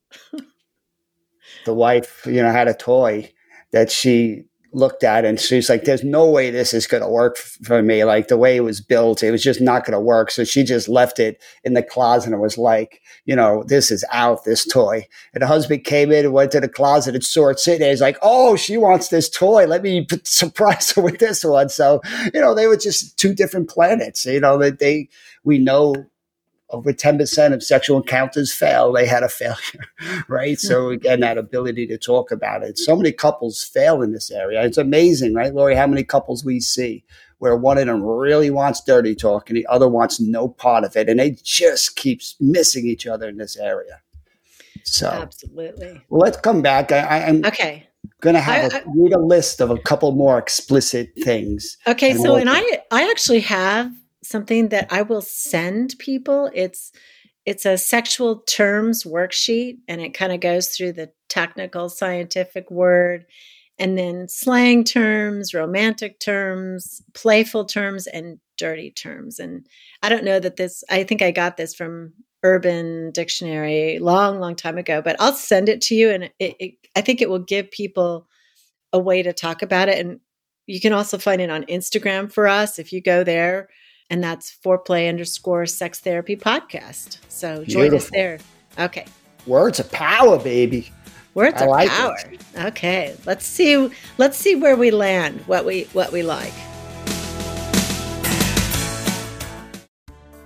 the 1.65 1.73
wife, 1.73 2.21
you 2.27 2.43
know, 2.43 2.51
had 2.51 2.67
a 2.67 2.75
toy 2.75 3.33
that 3.71 3.89
she 3.89 4.43
looked 4.75 5.03
at 5.05 5.23
and 5.23 5.39
she's 5.39 5.69
like, 5.69 5.85
there's 5.85 6.03
no 6.03 6.29
way 6.29 6.51
this 6.51 6.73
is 6.73 6.85
going 6.85 7.01
to 7.01 7.09
work 7.09 7.37
for 7.37 7.81
me. 7.81 8.03
Like 8.03 8.27
the 8.27 8.37
way 8.37 8.57
it 8.57 8.61
was 8.61 8.81
built, 8.81 9.23
it 9.23 9.31
was 9.31 9.41
just 9.41 9.61
not 9.61 9.85
going 9.85 9.93
to 9.93 9.99
work. 9.99 10.29
So 10.29 10.43
she 10.43 10.63
just 10.63 10.89
left 10.89 11.17
it 11.17 11.41
in 11.63 11.73
the 11.73 11.81
closet 11.81 12.33
and 12.33 12.41
was 12.41 12.57
like, 12.57 13.01
you 13.23 13.35
know, 13.35 13.63
this 13.63 13.89
is 13.89 14.03
out, 14.11 14.43
this 14.43 14.65
toy. 14.65 15.07
And 15.33 15.41
the 15.41 15.47
husband 15.47 15.85
came 15.85 16.11
in 16.11 16.25
and 16.25 16.33
went 16.33 16.51
to 16.51 16.59
the 16.59 16.67
closet 16.67 17.15
and 17.15 17.23
saw 17.23 17.49
it 17.49 17.59
sitting 17.59 17.79
there. 17.79 17.89
He's 17.89 18.01
like, 18.01 18.17
oh, 18.21 18.57
she 18.57 18.75
wants 18.75 19.07
this 19.07 19.29
toy. 19.29 19.65
Let 19.65 19.81
me 19.81 20.05
surprise 20.23 20.91
her 20.91 21.01
with 21.01 21.19
this 21.19 21.43
one. 21.45 21.69
So, 21.69 22.01
you 22.33 22.41
know, 22.41 22.53
they 22.53 22.67
were 22.67 22.77
just 22.77 23.17
two 23.17 23.33
different 23.33 23.69
planets, 23.69 24.25
you 24.25 24.41
know, 24.41 24.57
that 24.57 24.79
they, 24.79 25.07
we 25.45 25.57
know 25.57 26.05
over 26.71 26.91
10% 26.91 27.53
of 27.53 27.63
sexual 27.63 27.97
encounters 27.97 28.51
fail. 28.51 28.91
They 28.91 29.05
had 29.05 29.23
a 29.23 29.29
failure, 29.29 29.55
right? 30.27 30.59
So 30.59 30.87
hmm. 30.87 30.93
again, 30.93 31.19
that 31.21 31.37
ability 31.37 31.87
to 31.87 31.97
talk 31.97 32.31
about 32.31 32.63
it. 32.63 32.77
So 32.77 32.95
many 32.95 33.11
couples 33.11 33.63
fail 33.63 34.01
in 34.01 34.11
this 34.11 34.31
area. 34.31 34.63
It's 34.63 34.77
amazing, 34.77 35.33
right, 35.33 35.53
Laurie, 35.53 35.75
how 35.75 35.87
many 35.87 36.03
couples 36.03 36.43
we 36.43 36.59
see 36.59 37.03
where 37.39 37.55
one 37.55 37.77
of 37.77 37.85
them 37.85 38.01
really 38.03 38.49
wants 38.49 38.81
dirty 38.83 39.13
talk 39.13 39.49
and 39.49 39.57
the 39.57 39.67
other 39.67 39.87
wants 39.87 40.19
no 40.19 40.47
part 40.47 40.83
of 40.83 40.95
it. 40.95 41.09
And 41.09 41.19
they 41.19 41.37
just 41.43 41.95
keeps 41.95 42.35
missing 42.39 42.85
each 42.87 43.05
other 43.05 43.27
in 43.27 43.37
this 43.37 43.57
area. 43.57 44.01
So 44.83 45.09
Absolutely. 45.09 46.01
well, 46.09 46.21
let's 46.21 46.37
come 46.37 46.61
back. 46.61 46.91
I, 46.91 47.25
I'm 47.25 47.43
Okay. 47.45 47.87
going 48.21 48.35
to 48.35 48.39
have 48.41 48.73
I- 48.73 48.77
a, 48.79 48.83
read 48.95 49.13
a 49.13 49.19
list 49.19 49.61
of 49.61 49.69
a 49.69 49.77
couple 49.77 50.11
more 50.13 50.37
explicit 50.37 51.11
things. 51.23 51.77
Okay, 51.87 52.13
so 52.13 52.23
we'll- 52.23 52.35
and 52.37 52.49
I 52.49 52.61
I 52.91 53.09
actually 53.09 53.41
have 53.41 53.91
something 54.27 54.69
that 54.69 54.91
I 54.91 55.01
will 55.01 55.21
send 55.21 55.95
people. 55.99 56.49
It's 56.53 56.91
it's 57.45 57.65
a 57.65 57.77
sexual 57.77 58.37
terms 58.39 59.03
worksheet 59.03 59.77
and 59.87 60.01
it 60.01 60.15
kind 60.15 60.31
of 60.31 60.39
goes 60.39 60.69
through 60.69 60.93
the 60.93 61.11
technical 61.29 61.89
scientific 61.89 62.71
word 62.71 63.25
and 63.77 63.97
then 63.97 64.27
slang 64.27 64.83
terms, 64.83 65.53
romantic 65.53 66.19
terms, 66.19 67.03
playful 67.13 67.65
terms 67.65 68.07
and 68.07 68.39
dirty 68.57 68.89
terms. 68.89 69.37
And 69.37 69.67
I 70.01 70.09
don't 70.09 70.23
know 70.23 70.39
that 70.39 70.55
this 70.55 70.83
I 70.89 71.03
think 71.03 71.21
I 71.21 71.31
got 71.31 71.57
this 71.57 71.75
from 71.75 72.13
Urban 72.41 73.11
Dictionary 73.11 73.99
long 73.99 74.39
long 74.39 74.55
time 74.55 74.77
ago, 74.77 75.01
but 75.01 75.15
I'll 75.19 75.33
send 75.33 75.69
it 75.69 75.81
to 75.81 75.95
you 75.95 76.09
and 76.11 76.23
it, 76.39 76.55
it 76.59 76.73
I 76.95 77.01
think 77.01 77.21
it 77.21 77.29
will 77.29 77.39
give 77.39 77.69
people 77.69 78.27
a 78.93 78.99
way 78.99 79.21
to 79.21 79.33
talk 79.33 79.61
about 79.61 79.89
it 79.89 79.99
and 79.99 80.19
you 80.67 80.79
can 80.79 80.93
also 80.93 81.17
find 81.17 81.41
it 81.41 81.49
on 81.49 81.63
Instagram 81.65 82.31
for 82.31 82.47
us 82.47 82.79
if 82.79 82.91
you 82.91 83.01
go 83.01 83.23
there, 83.23 83.69
and 84.09 84.23
that's 84.23 84.55
foreplay 84.63 85.09
underscore 85.09 85.65
sex 85.65 85.99
therapy 85.99 86.35
podcast. 86.35 87.19
So 87.27 87.63
join 87.65 87.93
us 87.93 88.09
there. 88.11 88.39
Okay. 88.79 89.05
Words 89.47 89.79
of 89.79 89.91
power, 89.91 90.37
baby. 90.39 90.91
Words 91.33 91.61
I 91.61 91.65
of 91.65 91.69
like 91.71 91.89
power. 91.89 92.17
Okay. 92.59 93.15
Let's 93.25 93.45
see 93.45 93.89
let's 94.17 94.37
see 94.37 94.55
where 94.55 94.75
we 94.75 94.91
land, 94.91 95.41
what 95.47 95.65
we 95.65 95.83
what 95.93 96.11
we 96.11 96.23
like. 96.23 96.53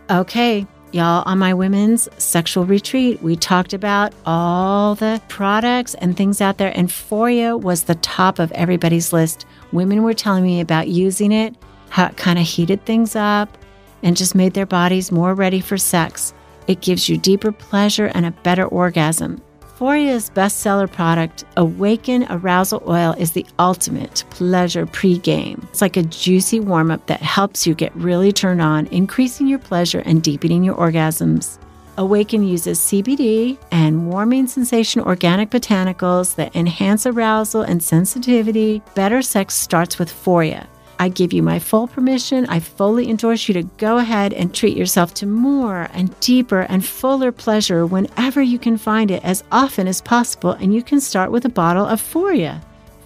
Okay. 0.10 0.66
Y'all, 0.92 1.22
on 1.28 1.38
my 1.38 1.54
women's 1.54 2.10
sexual 2.18 2.66
retreat, 2.66 3.22
we 3.22 3.36
talked 3.36 3.74
about 3.74 4.12
all 4.26 4.96
the 4.96 5.22
products 5.28 5.94
and 5.96 6.18
things 6.18 6.42
out 6.42 6.58
there, 6.58 6.76
and 6.76 6.90
Foria 6.90 7.62
was 7.62 7.84
the 7.84 7.94
top 7.96 8.40
of 8.40 8.52
everybody's 8.54 9.14
list. 9.14 9.46
Women 9.72 10.02
were 10.02 10.16
telling 10.16 10.44
me 10.44 10.60
about 10.60 10.88
using 10.88 11.32
it, 11.32 11.56
how 11.90 12.08
it 12.08 12.18
kind 12.18 12.40
of 12.40 12.46
heated 12.46 12.86
things 12.86 13.16
up 13.16 13.58
and 14.04 14.16
just 14.16 14.36
made 14.36 14.54
their 14.54 14.66
bodies 14.66 15.12
more 15.12 15.34
ready 15.34 15.60
for 15.60 15.78
sex. 15.78 16.34
It 16.68 16.82
gives 16.82 17.10
you 17.10 17.18
deeper 17.18 17.52
pleasure 17.52 18.08
and 18.08 18.26
a 18.26 18.32
better 18.32 18.66
orgasm. 18.66 19.42
Foria's 19.80 20.30
bestseller 20.30 20.92
product, 20.92 21.46
Awaken 21.56 22.26
Arousal 22.30 22.84
Oil, 22.86 23.16
is 23.18 23.32
the 23.32 23.46
ultimate 23.60 24.26
pleasure 24.30 24.86
pregame. 24.86 25.64
It's 25.70 25.82
like 25.82 25.96
a 25.96 26.04
juicy 26.04 26.60
warm 26.60 26.92
up 26.92 27.08
that 27.08 27.22
helps 27.22 27.66
you 27.66 27.74
get 27.74 27.96
really 27.96 28.34
turned 28.34 28.62
on, 28.62 28.88
increasing 28.88 29.48
your 29.48 29.60
pleasure 29.60 30.04
and 30.06 30.22
deepening 30.22 30.66
your 30.66 30.76
orgasms. 30.76 31.58
Awaken 31.98 32.44
uses 32.44 32.78
CBD 32.80 33.58
and 33.72 34.10
warming 34.10 34.48
sensation 34.48 35.02
organic 35.02 35.50
botanicals 35.50 36.36
that 36.36 36.56
enhance 36.56 37.06
arousal 37.06 37.62
and 37.62 37.82
sensitivity. 37.82 38.82
Better 38.96 39.22
sex 39.22 39.54
starts 39.54 39.98
with 39.98 40.10
Foria. 40.12 40.68
I 41.00 41.10
give 41.10 41.32
you 41.32 41.42
my 41.42 41.60
full 41.60 41.88
permission. 41.88 42.46
I 42.48 42.60
fully 42.60 43.10
endorse 43.10 43.48
you 43.48 43.54
to 43.54 43.64
go 43.78 43.98
ahead 43.98 44.34
and 44.34 44.54
treat 44.54 44.78
yourself 44.78 45.14
to 45.16 45.26
more 45.26 45.88
and 45.94 46.18
deeper 46.20 46.62
and 46.62 46.86
fuller 46.86 47.32
pleasure 47.32 47.86
whenever 47.86 48.42
you 48.42 48.60
can 48.60 48.78
find 48.78 49.10
it 49.10 49.24
as 49.24 49.44
often 49.52 49.88
as 49.88 50.02
possible. 50.02 50.52
And 50.52 50.76
you 50.76 50.84
can 50.84 51.00
start 51.00 51.32
with 51.32 51.46
a 51.46 51.50
bottle 51.50 51.86
of 51.86 52.02
Foria. 52.02 52.62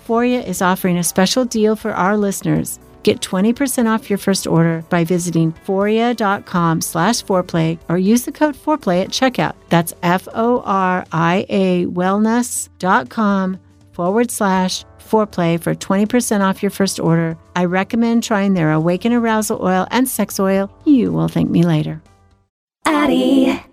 Foria 0.07 0.45
is 0.45 0.61
offering 0.61 0.97
a 0.97 1.03
special 1.03 1.45
deal 1.45 1.75
for 1.75 1.93
our 1.93 2.17
listeners. 2.17 2.79
Get 3.03 3.21
20% 3.21 3.87
off 3.87 4.09
your 4.09 4.17
first 4.17 4.47
order 4.47 4.83
by 4.89 5.03
visiting 5.03 5.53
foria.com 5.65 6.81
slash 6.81 7.23
foreplay 7.23 7.77
or 7.89 7.97
use 7.97 8.23
the 8.23 8.31
code 8.31 8.55
foreplay 8.55 9.03
at 9.03 9.09
checkout. 9.09 9.53
That's 9.69 9.93
F-O-R-I-A 10.01 11.85
wellness.com 11.85 13.59
forward 13.91 14.31
slash 14.31 14.85
foreplay 15.03 15.59
for 15.59 15.75
20% 15.75 16.41
off 16.41 16.63
your 16.63 16.69
first 16.69 16.99
order. 16.99 17.37
I 17.55 17.65
recommend 17.65 18.23
trying 18.23 18.53
their 18.53 18.71
Awaken 18.71 19.13
Arousal 19.13 19.61
Oil 19.61 19.87
and 19.91 20.07
Sex 20.07 20.39
Oil. 20.39 20.71
You 20.85 21.11
will 21.11 21.27
thank 21.27 21.49
me 21.49 21.63
later. 21.63 22.01
Addyi. 22.85 23.63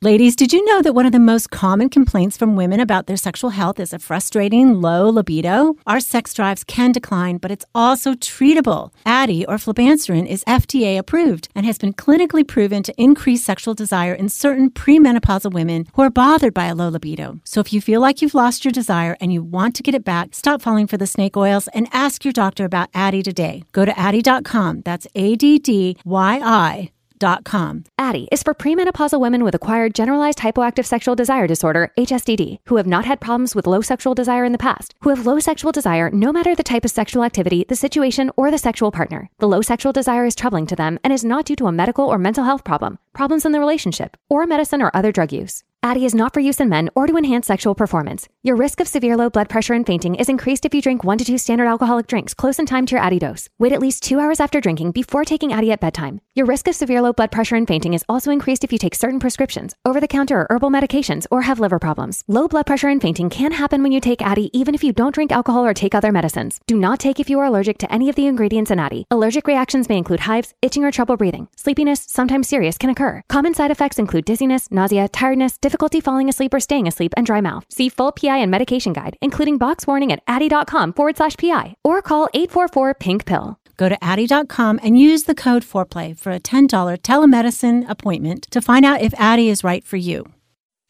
Ladies, 0.00 0.36
did 0.36 0.52
you 0.52 0.64
know 0.64 0.80
that 0.80 0.92
one 0.92 1.06
of 1.06 1.12
the 1.12 1.18
most 1.18 1.50
common 1.50 1.88
complaints 1.88 2.36
from 2.36 2.54
women 2.54 2.78
about 2.78 3.08
their 3.08 3.16
sexual 3.16 3.50
health 3.50 3.80
is 3.80 3.92
a 3.92 3.98
frustrating 3.98 4.80
low 4.80 5.08
libido? 5.08 5.74
Our 5.88 5.98
sex 5.98 6.32
drives 6.32 6.62
can 6.62 6.92
decline, 6.92 7.38
but 7.38 7.50
it's 7.50 7.64
also 7.74 8.14
treatable. 8.14 8.92
Addyi 9.04 9.44
or 9.48 9.56
flibanserin 9.56 10.24
is 10.24 10.44
FDA 10.44 10.96
approved 10.96 11.48
and 11.52 11.66
has 11.66 11.78
been 11.78 11.92
clinically 11.92 12.46
proven 12.46 12.84
to 12.84 12.94
increase 12.96 13.44
sexual 13.44 13.74
desire 13.74 14.14
in 14.14 14.28
certain 14.28 14.70
premenopausal 14.70 15.52
women 15.52 15.88
who 15.94 16.02
are 16.02 16.10
bothered 16.10 16.54
by 16.54 16.66
a 16.66 16.76
low 16.76 16.90
libido. 16.90 17.40
So 17.42 17.58
if 17.58 17.72
you 17.72 17.80
feel 17.80 18.00
like 18.00 18.22
you've 18.22 18.36
lost 18.36 18.64
your 18.64 18.70
desire 18.70 19.16
and 19.20 19.32
you 19.32 19.42
want 19.42 19.74
to 19.74 19.82
get 19.82 19.96
it 19.96 20.04
back, 20.04 20.32
stop 20.32 20.62
falling 20.62 20.86
for 20.86 20.96
the 20.96 21.08
snake 21.08 21.36
oils 21.36 21.66
and 21.74 21.88
ask 21.92 22.24
your 22.24 22.32
doctor 22.32 22.64
about 22.64 22.92
Addyi 22.92 23.24
today. 23.24 23.64
Go 23.72 23.84
to 23.84 23.90
Addyi.com. 23.90 24.82
That's 24.84 25.08
A 25.16 25.34
D 25.34 25.58
D 25.58 25.96
Y 26.04 26.40
I. 26.40 26.92
Addyi 27.18 28.28
is 28.32 28.42
for 28.42 28.54
premenopausal 28.54 29.20
women 29.20 29.44
with 29.44 29.54
acquired 29.54 29.94
generalized 29.94 30.38
hypoactive 30.38 30.86
sexual 30.86 31.14
desire 31.14 31.46
disorder, 31.46 31.92
HSDD, 31.98 32.58
who 32.66 32.76
have 32.76 32.86
not 32.86 33.04
had 33.04 33.20
problems 33.20 33.54
with 33.54 33.66
low 33.66 33.80
sexual 33.80 34.14
desire 34.14 34.44
in 34.44 34.52
the 34.52 34.58
past, 34.58 34.94
who 35.00 35.10
have 35.10 35.26
low 35.26 35.38
sexual 35.38 35.72
desire 35.72 36.10
no 36.10 36.32
matter 36.32 36.54
the 36.54 36.62
type 36.62 36.84
of 36.84 36.90
sexual 36.90 37.24
activity, 37.24 37.64
the 37.68 37.76
situation, 37.76 38.30
or 38.36 38.50
the 38.50 38.58
sexual 38.58 38.90
partner. 38.90 39.28
The 39.38 39.48
low 39.48 39.62
sexual 39.62 39.92
desire 39.92 40.26
is 40.26 40.34
troubling 40.34 40.66
to 40.68 40.76
them 40.76 40.98
and 41.04 41.12
is 41.12 41.24
not 41.24 41.44
due 41.44 41.56
to 41.56 41.66
a 41.66 41.72
medical 41.72 42.06
or 42.06 42.18
mental 42.18 42.44
health 42.44 42.64
problem, 42.64 42.98
problems 43.12 43.44
in 43.44 43.52
the 43.52 43.60
relationship, 43.60 44.16
or 44.28 44.46
medicine 44.46 44.80
or 44.80 44.90
other 44.94 45.12
drug 45.12 45.32
use. 45.32 45.64
Addyi 45.84 46.02
is 46.02 46.14
not 46.14 46.34
for 46.34 46.40
use 46.40 46.58
in 46.58 46.68
men 46.68 46.90
or 46.96 47.06
to 47.06 47.16
enhance 47.16 47.46
sexual 47.46 47.72
performance. 47.72 48.28
Your 48.42 48.56
risk 48.56 48.80
of 48.80 48.88
severe 48.88 49.16
low 49.16 49.30
blood 49.30 49.48
pressure 49.48 49.74
and 49.74 49.86
fainting 49.86 50.16
is 50.16 50.28
increased 50.28 50.64
if 50.64 50.74
you 50.74 50.82
drink 50.82 51.04
one 51.04 51.18
to 51.18 51.24
two 51.24 51.38
standard 51.38 51.68
alcoholic 51.68 52.08
drinks 52.08 52.34
close 52.34 52.58
in 52.58 52.66
time 52.66 52.84
to 52.86 52.96
your 52.96 53.00
Addyi 53.04 53.20
dose. 53.20 53.48
Wait 53.60 53.72
at 53.72 53.80
least 53.80 54.02
two 54.02 54.18
hours 54.18 54.40
after 54.40 54.60
drinking 54.60 54.90
before 54.90 55.24
taking 55.24 55.50
Addyi 55.50 55.70
at 55.70 55.78
bedtime. 55.78 56.20
Your 56.34 56.46
risk 56.46 56.66
of 56.66 56.74
severe 56.74 57.00
low 57.00 57.12
blood 57.12 57.30
pressure 57.30 57.54
and 57.54 57.66
fainting 57.66 57.94
is 57.94 58.04
also 58.08 58.32
increased 58.32 58.64
if 58.64 58.72
you 58.72 58.78
take 58.78 58.96
certain 58.96 59.20
prescriptions, 59.20 59.76
over 59.84 60.00
the 60.00 60.08
counter 60.08 60.40
or 60.40 60.46
herbal 60.50 60.70
medications, 60.70 61.26
or 61.30 61.42
have 61.42 61.60
liver 61.60 61.78
problems. 61.78 62.24
Low 62.26 62.48
blood 62.48 62.66
pressure 62.66 62.88
and 62.88 63.00
fainting 63.00 63.30
can 63.30 63.52
happen 63.52 63.80
when 63.80 63.92
you 63.92 64.00
take 64.00 64.18
Addyi 64.18 64.50
even 64.52 64.74
if 64.74 64.82
you 64.82 64.92
don't 64.92 65.14
drink 65.14 65.30
alcohol 65.30 65.64
or 65.64 65.74
take 65.74 65.94
other 65.94 66.10
medicines. 66.10 66.58
Do 66.66 66.76
not 66.76 66.98
take 66.98 67.20
if 67.20 67.30
you 67.30 67.38
are 67.38 67.46
allergic 67.46 67.78
to 67.78 67.92
any 67.92 68.08
of 68.08 68.16
the 68.16 68.26
ingredients 68.26 68.72
in 68.72 68.78
Addyi. 68.78 69.04
Allergic 69.12 69.46
reactions 69.46 69.88
may 69.88 69.98
include 69.98 70.20
hives, 70.20 70.54
itching, 70.60 70.84
or 70.84 70.90
trouble 70.90 71.16
breathing. 71.16 71.48
Sleepiness, 71.56 72.04
sometimes 72.08 72.48
serious, 72.48 72.78
can 72.78 72.90
occur. 72.90 73.22
Common 73.28 73.54
side 73.54 73.70
effects 73.70 74.00
include 74.00 74.24
dizziness, 74.24 74.72
nausea, 74.72 75.06
tiredness, 75.06 75.56
difficulty 75.68 76.00
falling 76.00 76.30
asleep 76.30 76.54
or 76.54 76.60
staying 76.60 76.88
asleep, 76.88 77.12
and 77.16 77.26
dry 77.26 77.42
mouth. 77.42 77.64
See 77.68 77.90
full 77.90 78.12
PI 78.12 78.38
and 78.38 78.50
medication 78.50 78.94
guide, 78.94 79.18
including 79.20 79.58
box 79.58 79.86
warning 79.86 80.10
at 80.12 80.24
addyi.com 80.26 80.94
forward 80.94 81.18
slash 81.18 81.36
PI 81.36 81.76
or 81.84 82.00
call 82.00 82.28
844 82.32 82.94
pink 82.94 83.26
pill. 83.26 83.58
Go 83.78 83.88
to 83.88 83.98
Addyi.com 84.00 84.80
and 84.82 84.98
use 84.98 85.22
the 85.22 85.36
code 85.36 85.64
FOREPLAY 85.64 86.14
for 86.14 86.32
a 86.32 86.40
$10 86.40 86.68
telemedicine 86.98 87.88
appointment 87.88 88.50
to 88.50 88.60
find 88.60 88.84
out 88.84 89.00
if 89.00 89.12
Addyi 89.12 89.46
is 89.46 89.62
right 89.62 89.84
for 89.84 89.96
you. 89.96 90.26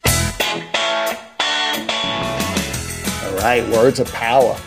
All 0.05 0.11
right, 3.37 3.63
words 3.69 3.99
of 3.99 4.11
power. 4.11 4.57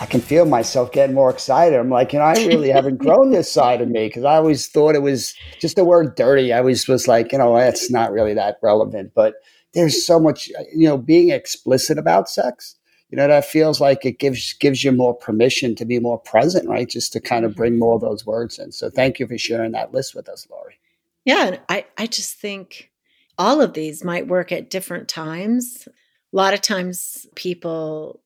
I 0.00 0.06
can 0.06 0.20
feel 0.20 0.44
myself 0.44 0.92
getting 0.92 1.14
more 1.14 1.30
excited. 1.30 1.78
I'm 1.78 1.88
like, 1.88 2.12
you 2.12 2.18
know, 2.18 2.24
I 2.24 2.34
really 2.46 2.70
haven't 2.70 2.98
grown 2.98 3.30
this 3.30 3.50
side 3.50 3.80
of 3.80 3.88
me 3.88 4.08
because 4.08 4.24
I 4.24 4.36
always 4.36 4.68
thought 4.68 4.94
it 4.94 5.02
was 5.02 5.34
just 5.60 5.76
the 5.76 5.84
word 5.84 6.14
dirty. 6.16 6.52
I 6.52 6.58
always 6.58 6.86
was 6.86 7.08
like, 7.08 7.32
you 7.32 7.38
know, 7.38 7.56
that's 7.56 7.90
not 7.90 8.12
really 8.12 8.34
that 8.34 8.58
relevant. 8.62 9.12
But 9.14 9.34
there's 9.74 10.04
so 10.04 10.18
much, 10.18 10.50
uh, 10.58 10.62
you 10.74 10.88
know, 10.88 10.98
being 10.98 11.30
explicit 11.30 11.98
about 11.98 12.28
sex. 12.28 12.76
You 13.10 13.16
know, 13.16 13.26
that 13.26 13.46
feels 13.46 13.80
like 13.80 14.04
it 14.04 14.18
gives 14.18 14.52
gives 14.54 14.84
you 14.84 14.92
more 14.92 15.14
permission 15.14 15.74
to 15.76 15.86
be 15.86 15.98
more 15.98 16.18
present, 16.18 16.68
right? 16.68 16.88
Just 16.88 17.12
to 17.14 17.20
kind 17.20 17.44
of 17.44 17.52
mm-hmm. 17.52 17.58
bring 17.58 17.78
more 17.78 17.94
of 17.94 18.02
those 18.02 18.26
words 18.26 18.58
in. 18.58 18.70
So 18.72 18.90
thank 18.90 19.18
you 19.18 19.26
for 19.26 19.38
sharing 19.38 19.72
that 19.72 19.94
list 19.94 20.14
with 20.14 20.28
us, 20.28 20.46
Laurie. 20.50 20.78
Yeah, 21.24 21.46
and 21.46 21.60
I, 21.68 21.86
I 21.96 22.06
just 22.06 22.38
think 22.38 22.90
all 23.38 23.60
of 23.60 23.72
these 23.72 24.04
might 24.04 24.28
work 24.28 24.52
at 24.52 24.70
different 24.70 25.08
times. 25.08 25.86
A 25.86 26.36
lot 26.36 26.54
of 26.54 26.60
times 26.60 27.26
people 27.34 28.20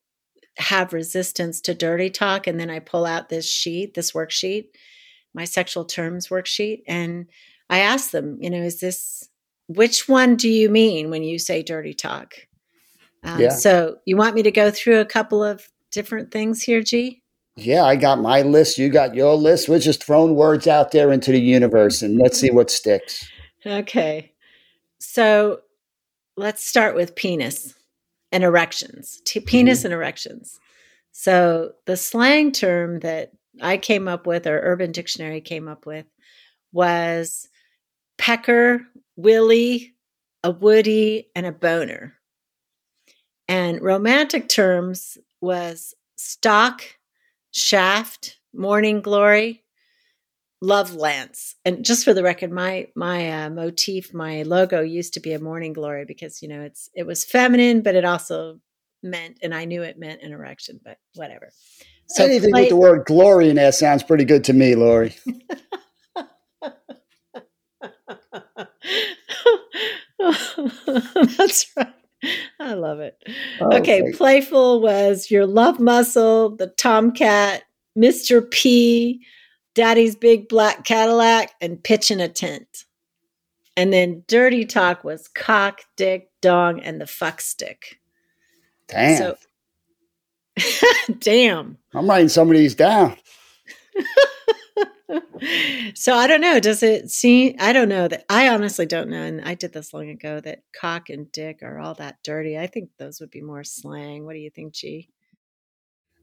have 0.57 0.93
resistance 0.93 1.61
to 1.61 1.73
dirty 1.73 2.09
talk, 2.09 2.47
and 2.47 2.59
then 2.59 2.69
I 2.69 2.79
pull 2.79 3.05
out 3.05 3.29
this 3.29 3.49
sheet, 3.49 3.93
this 3.93 4.11
worksheet, 4.11 4.67
my 5.33 5.45
sexual 5.45 5.85
terms 5.85 6.27
worksheet, 6.27 6.83
and 6.87 7.27
I 7.69 7.79
ask 7.79 8.11
them, 8.11 8.37
you 8.39 8.49
know, 8.49 8.61
is 8.61 8.79
this 8.79 9.29
which 9.67 10.07
one 10.07 10.35
do 10.35 10.49
you 10.49 10.69
mean 10.69 11.09
when 11.09 11.23
you 11.23 11.39
say 11.39 11.63
dirty 11.63 11.93
talk? 11.93 12.33
Um, 13.23 13.39
yeah. 13.39 13.49
So 13.49 13.97
you 14.05 14.17
want 14.17 14.35
me 14.35 14.43
to 14.43 14.51
go 14.51 14.71
through 14.71 14.99
a 14.99 15.05
couple 15.05 15.43
of 15.43 15.67
different 15.91 16.31
things 16.31 16.61
here, 16.61 16.81
G? 16.81 17.21
Yeah, 17.55 17.83
I 17.83 17.95
got 17.95 18.19
my 18.19 18.41
list. 18.41 18.77
You 18.77 18.89
got 18.89 19.15
your 19.15 19.35
list. 19.35 19.69
We're 19.69 19.79
just 19.79 20.03
throwing 20.03 20.35
words 20.35 20.67
out 20.67 20.91
there 20.91 21.11
into 21.11 21.31
the 21.31 21.39
universe 21.39 22.01
and 22.01 22.17
let's 22.17 22.39
see 22.39 22.51
what 22.51 22.71
sticks. 22.71 23.29
Okay. 23.65 24.33
So 24.99 25.61
let's 26.35 26.65
start 26.65 26.95
with 26.95 27.15
penis 27.15 27.75
and 28.31 28.43
erections. 28.43 29.21
T- 29.25 29.39
penis 29.39 29.79
mm-hmm. 29.79 29.87
and 29.87 29.93
erections. 29.93 30.59
So 31.11 31.73
the 31.85 31.95
slang 31.95 32.51
term 32.51 32.99
that 33.01 33.31
I 33.61 33.77
came 33.77 34.07
up 34.07 34.25
with, 34.25 34.47
or 34.47 34.59
Urban 34.59 34.91
Dictionary 34.91 35.39
came 35.39 35.67
up 35.67 35.85
with, 35.85 36.07
was 36.71 37.47
pecker, 38.17 38.81
willy, 39.15 39.95
a 40.43 40.51
woody, 40.51 41.29
and 41.35 41.45
a 41.45 41.51
boner. 41.51 42.15
And 43.47 43.81
romantic 43.81 44.49
terms 44.49 45.17
was 45.41 45.93
stock, 46.15 46.83
shaft, 47.51 48.39
morning 48.53 49.01
glory, 49.01 49.63
love 50.61 50.95
lance. 50.95 51.55
And 51.65 51.83
just 51.83 52.05
for 52.05 52.13
the 52.13 52.23
record, 52.23 52.51
my 52.51 52.87
my 52.95 53.43
uh, 53.43 53.49
motif, 53.49 54.13
my 54.13 54.43
logo 54.43 54.81
used 54.81 55.13
to 55.15 55.19
be 55.19 55.33
a 55.33 55.39
morning 55.39 55.73
glory 55.73 56.05
because 56.05 56.41
you 56.41 56.47
know 56.47 56.61
it's 56.61 56.89
it 56.95 57.05
was 57.05 57.25
feminine, 57.25 57.81
but 57.81 57.95
it 57.95 58.05
also 58.05 58.59
meant, 59.03 59.39
and 59.43 59.53
I 59.53 59.65
knew 59.65 59.83
it 59.83 59.99
meant 59.99 60.21
an 60.21 60.31
erection, 60.31 60.79
but 60.83 60.97
whatever. 61.15 61.51
So 62.07 62.23
anything 62.23 62.51
play- 62.51 62.61
with 62.61 62.69
the 62.69 62.77
word 62.77 63.05
glory 63.05 63.49
in 63.49 63.57
there 63.57 63.71
sounds 63.71 64.03
pretty 64.03 64.25
good 64.25 64.43
to 64.45 64.53
me, 64.53 64.75
Laurie. 64.75 65.15
That's 71.37 71.67
right. 71.75 71.93
I 72.59 72.73
love 72.73 72.99
it. 72.99 73.21
Oh, 73.59 73.77
okay, 73.77 74.11
playful 74.13 74.79
was 74.81 75.29
your 75.29 75.45
love 75.45 75.79
muscle, 75.79 76.55
the 76.55 76.67
tomcat, 76.67 77.63
Mr. 77.97 78.49
P, 78.49 79.21
Daddy's 79.75 80.15
big 80.15 80.47
black 80.47 80.85
Cadillac, 80.85 81.51
and 81.59 81.83
pitching 81.83 82.21
a 82.21 82.29
tent. 82.29 82.85
And 83.75 83.91
then 83.91 84.23
dirty 84.27 84.65
talk 84.65 85.03
was 85.03 85.27
cock, 85.27 85.81
dick, 85.97 86.29
dong, 86.41 86.79
and 86.79 87.01
the 87.01 87.07
fuck 87.07 87.41
stick. 87.41 87.99
Damn. 88.87 89.17
So, 89.17 89.37
damn. 91.19 91.77
I'm 91.93 92.07
writing 92.07 92.29
some 92.29 92.49
of 92.49 92.55
these 92.55 92.75
down. 92.75 93.17
so 95.95 96.15
I 96.15 96.27
don't 96.27 96.41
know. 96.41 96.59
Does 96.59 96.83
it 96.83 97.09
seem? 97.09 97.55
I 97.59 97.73
don't 97.73 97.89
know 97.89 98.07
that. 98.07 98.25
I 98.29 98.49
honestly 98.49 98.85
don't 98.85 99.09
know. 99.09 99.21
And 99.21 99.41
I 99.41 99.55
did 99.55 99.73
this 99.73 99.93
long 99.93 100.09
ago. 100.09 100.39
That 100.39 100.63
cock 100.79 101.09
and 101.09 101.31
dick 101.31 101.59
are 101.61 101.79
all 101.79 101.93
that 101.95 102.17
dirty. 102.23 102.57
I 102.57 102.67
think 102.67 102.89
those 102.97 103.19
would 103.19 103.31
be 103.31 103.41
more 103.41 103.63
slang. 103.63 104.25
What 104.25 104.33
do 104.33 104.39
you 104.39 104.49
think, 104.49 104.73
G? 104.73 105.09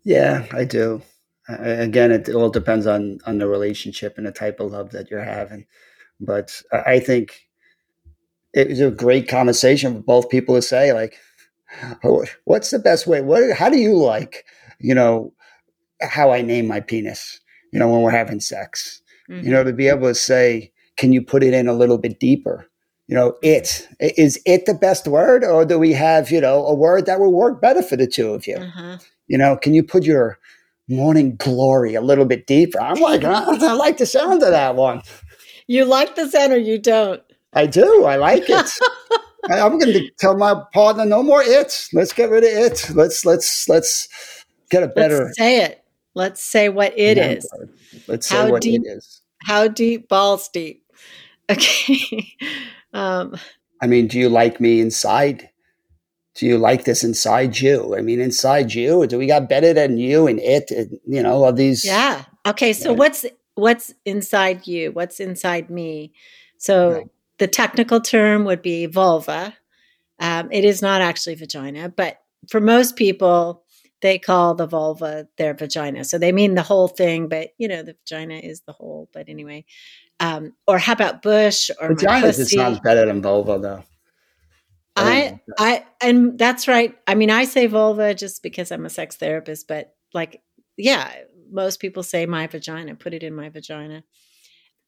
Yeah, 0.05 0.47
I 0.53 0.65
do. 0.65 1.03
Uh, 1.49 1.57
again, 1.61 2.11
it 2.11 2.29
all 2.31 2.51
depends 2.51 2.87
on 2.87 3.19
on 3.27 3.39
the 3.39 3.49
relationship 3.49 4.15
and 4.17 4.27
the 4.27 4.33
type 4.33 4.61
of 4.61 4.73
love 4.73 4.91
that 4.91 5.11
you're 5.11 5.25
having. 5.25 5.67
But 6.21 6.63
I 6.73 7.01
think 7.01 7.49
it 8.53 8.69
was 8.69 8.81
a 8.81 8.91
great 8.91 9.29
conversation 9.29 9.95
for 9.95 10.01
both 10.01 10.29
people 10.29 10.55
to 10.55 10.63
say, 10.63 10.93
like, 10.93 11.17
what's 12.45 12.71
the 12.71 12.79
best 12.79 13.07
way? 13.07 13.21
What? 13.21 13.57
How 13.57 13.69
do 13.69 13.79
you 13.79 13.97
like? 13.97 14.45
You 14.79 14.95
know, 14.95 15.35
how 16.01 16.33
I 16.33 16.43
name 16.43 16.67
my 16.67 16.81
penis 16.81 17.40
you 17.73 17.79
know, 17.79 17.89
when 17.89 18.03
we're 18.03 18.11
having 18.11 18.41
sex. 18.41 19.03
Mm-hmm. 19.29 19.47
You 19.47 19.53
know, 19.53 19.65
to 19.65 19.73
be 19.73 19.89
able 19.89 20.09
to 20.09 20.15
say, 20.15 20.73
can 20.97 21.13
you 21.13 21.23
put 21.23 21.43
it 21.43 21.55
in 21.55 21.69
a 21.69 21.73
little 21.73 21.99
bit 21.99 22.21
deeper? 22.21 22.67
You 23.07 23.17
know, 23.17 23.37
it 23.43 23.89
is 23.99 24.41
it 24.47 24.67
the 24.67 24.75
best 24.75 25.09
word, 25.09 25.43
or 25.43 25.65
do 25.65 25.79
we 25.79 25.93
have 25.93 26.31
you 26.31 26.41
know 26.41 26.65
a 26.67 26.75
word 26.75 27.07
that 27.07 27.19
will 27.19 27.33
work 27.33 27.61
better 27.61 27.83
for 27.83 27.97
the 27.97 28.07
two 28.07 28.33
of 28.33 28.47
you? 28.47 28.57
Mm-hmm. 28.57 29.03
You 29.27 29.39
know, 29.39 29.57
can 29.57 29.75
you 29.75 29.83
put 29.83 30.05
your 30.05 30.39
morning 30.89 31.37
glory 31.37 31.95
a 31.95 32.01
little 32.01 32.25
bit 32.25 32.47
deeper? 32.47 32.81
I'm 32.81 33.01
like, 33.01 33.25
I 33.25 33.73
like 33.73 33.99
the 33.99 34.07
sound 34.07 34.43
of 34.43 34.51
that 34.51 34.77
one. 34.77 35.03
You 35.67 35.85
like 35.87 36.15
the 36.15 36.29
sound, 36.29 36.53
or 36.53 36.59
you 36.59 36.79
don't? 36.79 37.23
I 37.53 37.67
do. 37.67 38.05
I 38.05 38.17
like 38.17 38.49
it. 38.49 38.71
I, 39.51 39.59
am 39.59 39.79
going 39.79 39.93
to 39.93 40.11
tell 40.19 40.37
my 40.37 40.63
partner, 40.73 41.05
no 41.05 41.23
more 41.23 41.43
it. 41.43 41.89
Let's 41.93 42.13
get 42.13 42.31
rid 42.31 42.45
of 42.45 42.51
it. 42.51 42.91
Let's 42.95 43.25
let's 43.25 43.69
let's 43.69 44.09
get 44.71 44.83
a 44.83 44.89
better. 44.89 45.25
Let's 45.25 45.39
say 45.39 45.65
it. 45.65 45.80
Let's 46.15 46.43
say 46.43 46.69
what 46.69 46.99
it 46.99 47.19
is. 47.19 47.49
Let's 48.09 48.29
say 48.29 48.37
how 48.37 48.51
what 48.51 48.63
deep, 48.63 48.83
it 48.85 48.89
is. 48.89 49.23
How 49.43 49.69
deep? 49.69 50.09
Balls 50.09 50.49
deep. 50.49 50.85
Okay. 51.51 52.37
um, 52.93 53.35
I 53.83 53.89
mean, 53.89 54.07
do 54.07 54.21
you 54.21 54.29
like 54.29 54.61
me 54.61 54.81
inside? 54.81 55.51
Do 56.37 56.47
you 56.47 56.59
like 56.59 56.85
this 56.85 57.03
inside 57.03 57.59
you? 57.59 57.97
I 57.97 58.03
mean, 58.03 58.21
inside 58.21 58.73
you. 58.73 59.05
Do 59.09 59.19
we 59.19 59.27
got 59.27 59.49
better 59.49 59.73
than 59.73 59.99
you 59.99 60.29
and 60.29 60.39
it? 60.39 60.71
And, 60.71 61.01
you 61.09 61.21
know, 61.21 61.43
all 61.43 61.53
these. 61.53 61.85
Yeah. 61.85 62.25
Okay. 62.47 62.73
So 62.73 62.91
yeah. 62.91 62.97
what's 62.99 63.27
what's 63.57 63.93
inside 64.05 64.69
you? 64.69 64.93
What's 64.93 65.19
inside 65.19 65.71
me? 65.71 66.13
So 66.57 66.93
right. 66.93 67.07
the 67.39 67.49
technical 67.49 68.01
term 68.01 68.45
would 68.45 68.63
be 68.63 68.87
vulva. 68.87 69.57
Um, 70.21 70.53
it 70.53 70.65
is 70.65 70.83
not 70.83 71.01
actually 71.01 71.35
vagina, 71.35 71.89
but 71.89 72.21
for 72.49 72.61
most 72.61 72.95
people, 72.95 73.65
they 74.03 74.19
call 74.19 74.55
the 74.55 74.67
vulva 74.67 75.29
their 75.37 75.55
vagina. 75.55 76.05
So 76.05 76.19
they 76.19 76.33
mean 76.33 76.55
the 76.55 76.63
whole 76.63 76.89
thing, 76.89 77.29
but 77.29 77.51
you 77.59 77.69
know, 77.69 77.83
the 77.83 77.95
vagina 77.95 78.35
is 78.35 78.63
the 78.63 78.73
whole. 78.73 79.09
But 79.13 79.29
anyway, 79.29 79.65
um, 80.19 80.55
or 80.67 80.79
how 80.79 80.93
about 80.93 81.23
bush 81.23 81.71
or 81.81 81.89
vagina? 81.89 82.29
It 82.29 82.35
sounds 82.35 82.81
better 82.81 83.07
than 83.07 83.23
vulva, 83.23 83.59
though. 83.59 83.85
I, 84.97 85.41
I, 85.59 85.87
and 86.03 86.39
that's 86.39 86.69
right. 86.69 86.97
I 87.07 87.15
mean, 87.15 87.31
I 87.31 87.45
say 87.45 87.67
vulva 87.67 88.15
just 88.15 88.43
because 88.43 88.71
I'm 88.71 88.85
a 88.85 88.91
sex 88.91 89.17
therapist, 89.17 89.67
but 89.67 89.95
like, 90.13 90.43
yeah, 90.77 91.11
most 91.51 91.81
people 91.81 92.03
say 92.03 92.27
my 92.27 92.47
vagina. 92.47 92.95
Put 92.95 93.15
it 93.15 93.23
in 93.23 93.35
my 93.35 93.49
vagina. 93.49 94.05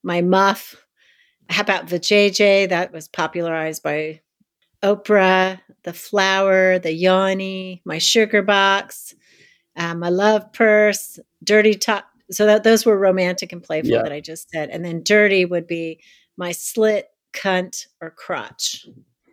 My 0.02 0.20
muff. 0.20 0.76
How 1.48 1.62
about 1.62 1.86
vajayjay? 1.86 2.68
That 2.68 2.92
was 2.92 3.08
popularized 3.08 3.82
by 3.82 4.20
Oprah, 4.82 5.60
the 5.84 5.92
flower, 5.92 6.78
the 6.78 6.92
yoni, 6.92 7.82
my 7.84 7.98
sugar 7.98 8.42
box, 8.42 9.14
uh, 9.76 9.94
my 9.94 10.08
love 10.08 10.52
purse, 10.52 11.18
dirty 11.42 11.74
top. 11.74 12.06
So 12.30 12.46
that 12.46 12.64
those 12.64 12.86
were 12.86 12.98
romantic 12.98 13.52
and 13.52 13.62
playful 13.62 13.90
yeah. 13.90 14.02
that 14.02 14.12
I 14.12 14.20
just 14.20 14.48
said, 14.50 14.70
and 14.70 14.84
then 14.84 15.02
dirty 15.02 15.44
would 15.44 15.66
be 15.66 16.00
my 16.36 16.52
slit, 16.52 17.08
cunt, 17.32 17.86
or 18.00 18.10
crotch. 18.10 18.86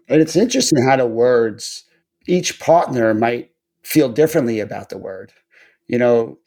And 0.08 0.22
it's 0.22 0.36
interesting 0.36 0.84
how 0.84 0.98
the 0.98 1.06
words, 1.06 1.86
each 2.28 2.60
partner 2.60 3.14
might 3.14 3.52
feel 3.84 4.10
differently 4.10 4.60
about 4.60 4.90
the 4.90 4.98
word. 4.98 5.32
You 5.88 5.98
know, 5.98 6.40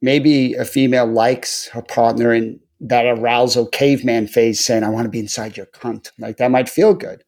maybe 0.00 0.54
a 0.54 0.64
female 0.64 1.06
likes 1.06 1.68
her 1.68 1.82
partner 1.82 2.32
in 2.32 2.60
that 2.80 3.04
arousal 3.04 3.66
caveman 3.66 4.26
phase 4.26 4.64
saying, 4.64 4.84
I 4.84 4.88
want 4.88 5.04
to 5.04 5.10
be 5.10 5.18
inside 5.18 5.56
your 5.56 5.66
cunt. 5.66 6.10
Like 6.18 6.38
that 6.38 6.50
might 6.50 6.68
feel 6.68 6.94
good. 6.94 7.24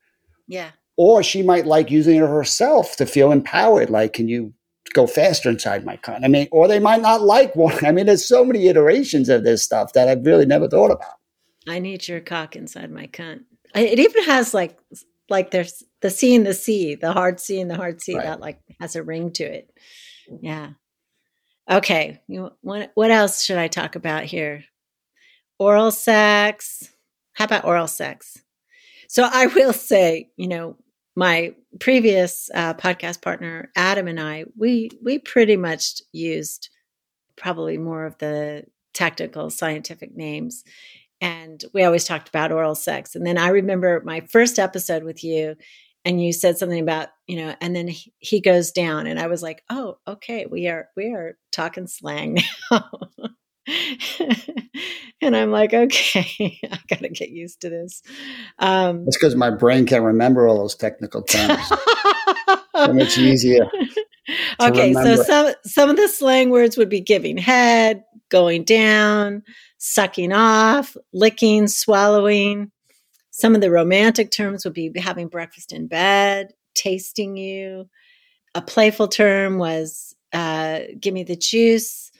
Yeah. 0.49 0.71
Or 0.97 1.23
she 1.23 1.43
might 1.43 1.67
like 1.67 1.91
using 1.91 2.17
it 2.17 2.21
herself 2.21 2.97
to 2.97 3.07
feel 3.07 3.33
empowered. 3.33 3.91
Like, 3.91 4.13
can 4.13 4.29
you 4.29 4.53
go 4.93 5.07
faster 5.07 5.49
inside 5.49 5.85
my 5.85 5.97
cunt? 5.97 6.25
I 6.25 6.29
mean, 6.29 6.49
or 6.53 6.69
they 6.69 6.79
might 6.79 7.01
not 7.01 7.23
like 7.23 7.57
one. 7.57 7.85
I 7.85 7.93
mean, 7.93 8.07
there's 8.07 8.27
so 8.27 8.45
many 8.45 8.69
iterations 8.69 9.29
of 9.29 9.45
this 9.45 9.63
stuff 9.63 9.95
that 9.95 10.09
I've 10.09 10.27
really 10.27 10.47
never 10.47 10.69
thought 10.69 10.91
about. 10.91 11.17
I 11.67 11.79
need 11.79 12.07
your 12.09 12.21
cock 12.21 12.57
inside 12.57 12.91
my 12.91 13.07
cunt. 13.07 13.45
It 13.75 13.99
even 13.99 14.25
has 14.25 14.53
like 14.53 14.79
like 15.31 15.51
there's 15.51 15.83
the 16.03 16.11
C 16.11 16.35
and 16.35 16.47
the 16.47 16.55
C, 16.55 16.95
the 16.95 17.13
hard 17.13 17.41
C 17.41 17.61
and 17.61 17.71
the 17.71 17.77
hard 17.77 18.03
C 18.03 18.15
right. 18.15 18.25
that 18.25 18.41
like 18.41 18.61
has 18.81 18.97
a 18.97 19.03
ring 19.03 19.33
to 19.33 19.45
it. 19.45 19.71
Yeah. 20.41 20.71
Okay. 21.71 22.21
You, 22.29 22.51
what, 22.61 22.93
what 22.95 23.11
else 23.11 23.43
should 23.43 23.59
I 23.59 23.69
talk 23.69 23.97
about 23.97 24.25
here? 24.25 24.65
Oral 25.59 25.91
sex. 25.91 26.89
How 27.35 27.45
about 27.45 27.65
oral 27.65 27.87
sex? 27.87 28.39
So 29.09 29.29
I 29.31 29.47
will 29.55 29.73
say, 29.73 30.31
you 30.37 30.49
know, 30.49 30.77
my 31.15 31.55
previous 31.81 32.51
uh, 32.55 32.75
podcast 32.75 33.23
partner 33.23 33.71
Adam 33.77 34.09
and 34.09 34.21
I, 34.21 34.45
we 34.57 34.91
we 35.03 35.19
pretty 35.19 35.57
much 35.57 36.03
used 36.13 36.71
probably 37.37 37.79
more 37.79 38.05
of 38.07 38.19
the 38.19 38.65
technical 38.95 39.51
scientific 39.51 40.15
names 40.17 40.65
and 41.23 41.65
we 41.73 41.85
always 41.85 42.05
talked 42.05 42.29
about 42.29 42.51
oral 42.53 42.75
sex. 42.75 43.15
And 43.15 43.25
then 43.25 43.39
I 43.39 43.49
remember 43.49 44.03
my 44.05 44.21
first 44.23 44.59
episode 44.59 45.05
with 45.05 45.23
you, 45.25 45.57
and 46.05 46.23
you 46.23 46.33
said 46.33 46.59
something 46.59 46.81
about 46.81 47.11
you 47.29 47.37
know, 47.37 47.55
and 47.61 47.75
then 47.77 47.89
he, 47.89 48.13
he 48.19 48.41
goes 48.41 48.73
down, 48.73 49.07
and 49.07 49.21
I 49.21 49.29
was 49.29 49.43
like, 49.43 49.63
oh, 49.71 49.99
okay, 50.07 50.47
we 50.47 50.67
are 50.67 50.89
we 50.97 51.15
are 51.15 51.39
talking 51.53 51.87
slang 51.87 52.41
now. 52.71 52.91
And 55.23 55.37
I'm 55.37 55.51
like, 55.51 55.73
okay, 55.73 56.59
I 56.71 56.79
gotta 56.89 57.09
get 57.09 57.31
used 57.31 57.61
to 57.63 57.71
this. 57.71 58.03
Um, 58.59 59.05
That's 59.05 59.17
because 59.17 59.37
my 59.37 59.51
brain 59.51 59.87
can't 59.87 60.05
remember 60.05 60.47
all 60.47 60.59
those 60.59 60.75
technical 60.75 61.23
terms. 61.23 61.73
and 62.75 63.01
it's 63.01 63.17
easier. 63.19 63.65
Okay, 64.61 64.93
so 64.93 65.17
some 65.23 65.53
some 65.65 65.91
of 65.91 65.97
the 65.97 66.09
slang 66.09 66.51
words 66.51 66.77
would 66.77 66.89
be 66.89 67.01
giving 67.01 67.37
head, 67.37 68.05
going 68.29 68.65
down, 68.65 69.43
sucking 69.79 70.33
off, 70.33 70.97
licking, 71.13 71.69
swallowing. 71.69 72.71
Some 73.31 73.55
of 73.55 73.61
the 73.61 73.71
romantic 73.71 74.31
terms 74.31 74.65
would 74.65 74.75
be 74.75 74.93
having 74.97 75.29
breakfast 75.29 75.73
in 75.73 75.87
bed, 75.87 76.53
tasting 76.75 77.37
you. 77.37 77.89
A 78.55 78.61
playful 78.61 79.09
term 79.09 79.59
was 79.59 80.15
uh, 80.33 80.81
give 81.01 81.15
me 81.15 81.25
the 81.25 81.37
juice, 81.37 82.11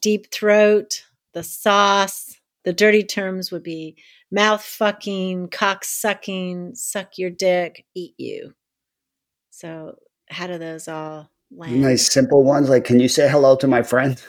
deep 0.00 0.30
throat, 0.30 1.04
the 1.32 1.42
sauce. 1.42 2.31
The 2.64 2.72
dirty 2.72 3.02
terms 3.02 3.50
would 3.50 3.62
be 3.62 3.96
mouth 4.30 4.62
fucking, 4.62 5.48
cock 5.48 5.84
sucking, 5.84 6.74
suck 6.74 7.18
your 7.18 7.30
dick, 7.30 7.84
eat 7.94 8.14
you. 8.18 8.54
So, 9.50 9.96
how 10.28 10.46
do 10.46 10.58
those 10.58 10.88
all 10.88 11.30
land? 11.50 11.82
Nice 11.82 12.10
simple 12.10 12.44
ones 12.44 12.68
like, 12.68 12.84
can 12.84 13.00
you 13.00 13.08
say 13.08 13.28
hello 13.28 13.56
to 13.56 13.66
my 13.66 13.82
friend? 13.82 14.22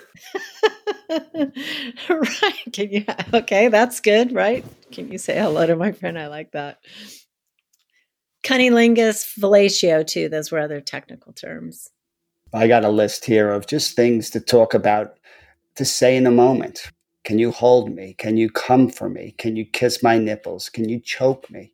right. 1.10 2.64
Can 2.72 2.90
you 2.90 3.06
okay, 3.34 3.68
that's 3.68 4.00
good, 4.00 4.34
right? 4.34 4.66
Can 4.92 5.12
you 5.12 5.18
say 5.18 5.38
hello 5.38 5.66
to 5.66 5.76
my 5.76 5.92
friend? 5.92 6.18
I 6.18 6.28
like 6.28 6.52
that. 6.52 6.80
Cunnilingus, 8.44 9.26
fellatio, 9.40 10.06
too. 10.06 10.28
Those 10.28 10.52
were 10.52 10.60
other 10.60 10.82
technical 10.82 11.32
terms. 11.34 11.90
I 12.54 12.68
got 12.68 12.84
a 12.84 12.90
list 12.90 13.26
here 13.26 13.50
of 13.50 13.68
just 13.68 13.96
things 13.96 14.30
to 14.32 14.40
talk 14.40 14.74
about 14.74 15.18
to 15.76 15.86
say 15.86 16.18
in 16.18 16.28
a 16.28 16.32
moment. 16.32 16.92
Can 17.24 17.40
you 17.40 17.52
hold 17.52 17.94
me? 17.94 18.16
Can 18.18 18.36
you 18.36 18.50
come 18.50 18.90
for 18.90 19.10
me? 19.10 19.34
Can 19.38 19.56
you 19.56 19.66
kiss 19.66 20.04
my 20.04 20.18
nipples? 20.18 20.70
Can 20.70 20.90
you 20.90 21.00
choke 21.00 21.50
me? 21.50 21.72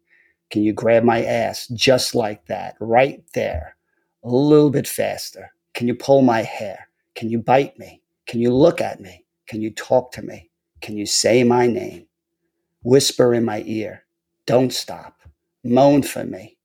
Can 0.52 0.64
you 0.64 0.74
grab 0.74 1.04
my 1.04 1.24
ass 1.24 1.68
just 1.70 2.16
like 2.16 2.46
that, 2.48 2.76
right 2.80 3.24
there, 3.34 3.76
a 4.24 4.30
little 4.30 4.70
bit 4.70 4.88
faster? 4.88 5.52
Can 5.74 5.88
you 5.88 5.96
pull 5.96 6.22
my 6.22 6.42
hair? 6.42 6.88
Can 7.16 7.30
you 7.30 7.40
bite 7.40 7.78
me? 7.78 8.02
Can 8.28 8.40
you 8.40 8.54
look 8.54 8.82
at 8.82 9.00
me? 9.00 9.26
Can 9.48 9.62
you 9.62 9.72
talk 9.72 10.12
to 10.14 10.22
me? 10.22 10.50
Can 10.82 10.98
you 10.98 11.06
say 11.06 11.44
my 11.44 11.68
name? 11.68 12.06
Whisper 12.84 13.34
in 13.34 13.44
my 13.46 13.64
ear. 13.66 14.06
Don't 14.46 14.72
stop. 14.72 15.20
Moan 15.64 16.02
for 16.04 16.24
me. 16.24 16.58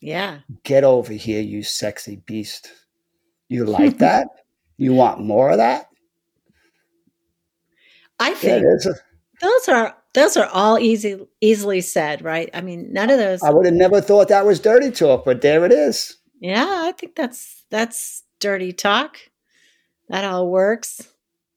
Yeah. 0.00 0.38
Get 0.62 0.84
over 0.84 1.12
here, 1.12 1.40
you 1.40 1.62
sexy 1.62 2.16
beast. 2.26 2.72
You 3.48 3.64
like 3.64 3.98
that? 3.98 4.28
You 4.76 4.92
want 4.92 5.20
more 5.20 5.50
of 5.50 5.58
that? 5.58 5.88
I 8.18 8.34
think 8.34 8.62
yeah, 8.62 8.90
a, 8.90 8.94
those 9.40 9.68
are 9.68 9.96
those 10.14 10.36
are 10.36 10.46
all 10.46 10.78
easy 10.78 11.18
easily 11.40 11.80
said, 11.80 12.22
right? 12.22 12.48
I 12.54 12.60
mean, 12.60 12.92
none 12.92 13.10
of 13.10 13.18
those 13.18 13.42
I 13.42 13.50
would 13.50 13.66
have 13.66 13.74
never 13.74 14.00
thought 14.00 14.28
that 14.28 14.46
was 14.46 14.60
dirty 14.60 14.90
talk, 14.90 15.24
but 15.24 15.42
there 15.42 15.64
it 15.64 15.72
is. 15.72 16.16
Yeah, 16.40 16.66
I 16.66 16.92
think 16.92 17.14
that's 17.14 17.64
that's 17.70 18.22
dirty 18.40 18.72
talk 18.72 19.18
that 20.08 20.24
all 20.24 20.48
works. 20.48 21.06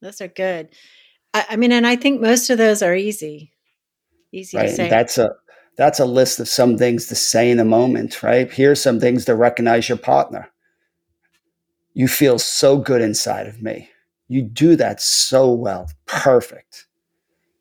Those 0.02 0.22
are 0.22 0.28
good. 0.28 0.69
I, 1.34 1.45
I 1.52 1.56
mean, 1.56 1.72
and 1.72 1.86
I 1.86 1.95
think 1.95 2.22
most 2.22 2.50
of 2.50 2.58
those 2.58 2.82
are 2.82 2.95
easy. 2.95 3.52
Easy 4.32 4.58
right. 4.58 4.69
to 4.69 4.76
say. 4.76 4.89
That's 4.89 5.17
a 5.17 5.32
that's 5.78 6.00
a 6.00 6.06
list 6.06 6.39
of 6.39 6.50
some 6.50 6.78
things 6.78 7.08
to 7.08 7.15
say 7.15 7.50
in 7.50 7.60
a 7.60 7.65
moment, 7.65 8.22
right? 8.22 8.52
Here's 8.52 8.82
some 8.82 9.00
things 9.00 9.26
to 9.26 9.36
recognize 9.36 9.88
your 9.88 9.98
partner. 9.98 10.50
You 11.93 12.08
feel 12.08 12.38
so 12.39 12.78
good 12.78 13.02
inside 13.02 13.48
of 13.48 13.62
me. 13.62 13.89
You 14.30 14.44
do 14.44 14.76
that 14.78 15.02
so 15.02 15.52
well. 15.52 15.92
Perfect. 16.06 16.88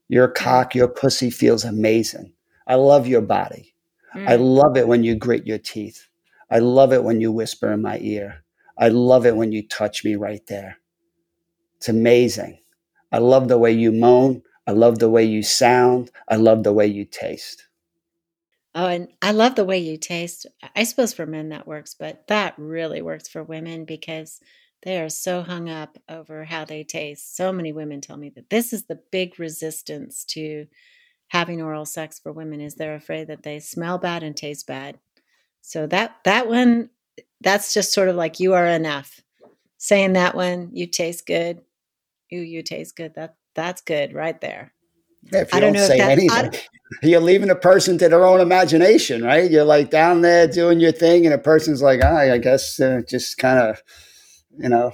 Your 0.09 0.29
cock, 0.29 0.75
your 0.75 0.89
pussy 0.89 1.31
feels 1.31 1.65
amazing. 1.65 2.33
I 2.67 2.77
love 2.77 3.07
your 3.07 3.23
body. 3.23 3.75
Mm. 4.15 4.29
I 4.29 4.37
love 4.37 4.77
it 4.77 4.87
when 4.87 5.03
you 5.03 5.17
grit 5.17 5.47
your 5.47 5.59
teeth. 5.59 6.09
I 6.51 6.61
love 6.61 6.93
it 6.93 7.03
when 7.03 7.21
you 7.21 7.33
whisper 7.33 7.73
in 7.73 7.83
my 7.83 7.99
ear. 8.01 8.45
I 8.79 8.89
love 8.89 9.27
it 9.27 9.37
when 9.37 9.51
you 9.51 9.67
touch 9.67 10.05
me 10.05 10.15
right 10.17 10.47
there. 10.47 10.79
It's 11.79 11.89
amazing. 11.89 12.61
I 13.11 13.19
love 13.19 13.49
the 13.49 13.59
way 13.59 13.73
you 13.73 13.91
moan. 13.91 14.43
I 14.67 14.73
love 14.73 14.99
the 14.99 15.11
way 15.11 15.25
you 15.25 15.43
sound. 15.43 16.11
I 16.29 16.37
love 16.37 16.63
the 16.63 16.73
way 16.73 16.87
you 16.87 17.05
taste. 17.07 17.67
Oh, 18.75 18.87
and 18.87 19.09
I 19.23 19.33
love 19.33 19.55
the 19.55 19.65
way 19.65 19.79
you 19.79 19.97
taste. 19.97 20.47
I 20.77 20.85
suppose 20.85 21.15
for 21.15 21.27
men 21.27 21.49
that 21.49 21.67
works, 21.67 21.95
but 21.99 22.27
that 22.29 22.55
really 22.59 23.03
works 23.03 23.29
for 23.29 23.43
women 23.43 23.85
because 23.85 24.41
they 24.83 25.01
are 25.01 25.09
so 25.09 25.43
hung 25.43 25.69
up 25.69 25.99
over 26.09 26.45
how 26.45 26.65
they 26.65 26.85
taste. 26.85 27.37
So 27.37 27.53
many 27.53 27.73
women 27.73 28.01
tell 28.01 28.17
me 28.17 28.31
that 28.31 28.51
this 28.51 28.73
is 28.73 28.85
the 28.85 29.01
big 29.11 29.39
resistance 29.39 30.25
to 30.27 30.67
having 31.29 31.61
oral 31.61 31.85
sex 31.85 32.19
for 32.19 32.33
women 32.33 32.61
is 32.61 32.75
they're 32.75 32.95
afraid 32.95 33.27
that 33.29 33.43
they 33.43 33.61
smell 33.61 33.99
bad 33.99 34.23
and 34.23 34.37
taste 34.37 34.67
bad. 34.67 34.99
So 35.61 35.87
that 35.89 36.17
that 36.25 36.49
one 36.49 36.91
that's 37.41 37.75
just 37.75 37.93
sort 37.93 38.09
of 38.09 38.17
like 38.17 38.41
you 38.41 38.55
are 38.55 38.67
enough. 38.67 39.21
Saying 39.79 40.15
that 40.15 40.35
one, 40.35 40.71
you 40.73 40.87
taste 40.87 41.27
good. 41.27 41.61
Ooh, 42.33 42.37
you 42.37 42.63
taste 42.63 42.97
good. 42.97 43.15
That 43.15 43.37
that's 43.55 43.81
good 43.81 44.13
right 44.13 44.41
there. 44.41 44.73
Yeah, 45.33 45.43
if 45.43 45.53
you 45.53 45.59
I 45.59 45.61
don't, 45.61 45.73
don't 45.73 45.87
say 45.87 45.99
that, 45.99 46.11
anything, 46.11 46.61
you're 47.03 47.21
leaving 47.21 47.51
a 47.51 47.55
person 47.55 47.99
to 47.99 48.09
their 48.09 48.25
own 48.25 48.41
imagination, 48.41 49.23
right? 49.23 49.51
You're 49.51 49.65
like 49.65 49.91
down 49.91 50.23
there 50.23 50.47
doing 50.47 50.81
your 50.81 50.93
thing, 50.93 51.27
and 51.27 51.35
a 51.35 51.39
person's 51.39 51.83
like, 51.83 52.01
oh, 52.03 52.17
I 52.17 52.39
guess 52.39 52.81
uh, 52.81 53.03
just 53.07 53.39
kind 53.39 53.59
of, 53.59 53.83
you 54.59 54.69
know, 54.69 54.93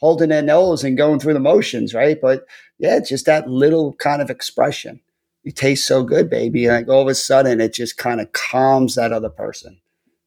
holding 0.00 0.28
their 0.28 0.42
nose 0.42 0.84
and 0.84 0.96
going 0.96 1.20
through 1.20 1.34
the 1.34 1.40
motions, 1.40 1.94
right? 1.94 2.18
But 2.20 2.46
yeah, 2.78 2.98
just 3.00 3.26
that 3.26 3.48
little 3.48 3.94
kind 3.94 4.20
of 4.20 4.30
expression. 4.30 5.00
You 5.42 5.52
taste 5.52 5.86
so 5.86 6.02
good, 6.02 6.28
baby. 6.28 6.66
Like 6.68 6.88
all 6.88 7.02
of 7.02 7.08
a 7.08 7.14
sudden, 7.14 7.60
it 7.60 7.72
just 7.72 7.96
kind 7.96 8.20
of 8.20 8.32
calms 8.32 8.96
that 8.96 9.12
other 9.12 9.30
person. 9.30 9.78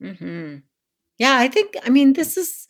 Mm-hmm. 0.01 0.57
Yeah, 1.17 1.37
I 1.37 1.49
think 1.49 1.75
I 1.83 1.89
mean 1.89 2.13
this 2.13 2.37
is 2.37 2.67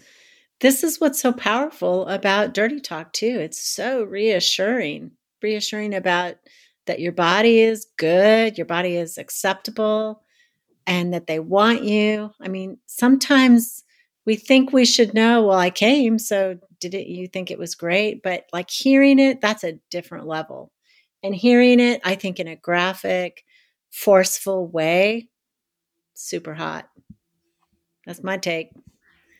this 0.59 0.83
is 0.83 0.99
what's 0.99 1.21
so 1.21 1.31
powerful 1.31 2.07
about 2.07 2.53
dirty 2.53 2.79
talk 2.79 3.13
too. 3.13 3.39
It's 3.39 3.61
so 3.61 4.03
reassuring, 4.03 5.11
reassuring 5.41 5.93
about 5.93 6.35
that 6.85 6.99
your 6.99 7.11
body 7.11 7.59
is 7.59 7.85
good, 7.97 8.57
your 8.57 8.65
body 8.65 8.97
is 8.97 9.17
acceptable, 9.17 10.23
and 10.87 11.13
that 11.13 11.27
they 11.27 11.39
want 11.39 11.83
you. 11.83 12.31
I 12.41 12.47
mean, 12.47 12.79
sometimes 12.87 13.83
we 14.29 14.35
think 14.35 14.71
we 14.71 14.85
should 14.85 15.15
know, 15.15 15.47
well, 15.47 15.57
I 15.57 15.71
came, 15.71 16.19
so 16.19 16.55
did 16.79 16.93
it 16.93 17.07
you 17.07 17.27
think 17.27 17.49
it 17.49 17.57
was 17.57 17.73
great? 17.73 18.21
But 18.21 18.45
like 18.53 18.69
hearing 18.69 19.17
it, 19.17 19.41
that's 19.41 19.63
a 19.63 19.79
different 19.89 20.27
level. 20.27 20.71
And 21.23 21.33
hearing 21.33 21.79
it, 21.79 21.99
I 22.03 22.13
think 22.13 22.39
in 22.39 22.47
a 22.47 22.55
graphic, 22.55 23.43
forceful 23.89 24.67
way, 24.67 25.29
super 26.13 26.53
hot. 26.53 26.87
That's 28.05 28.21
my 28.21 28.37
take. 28.37 28.69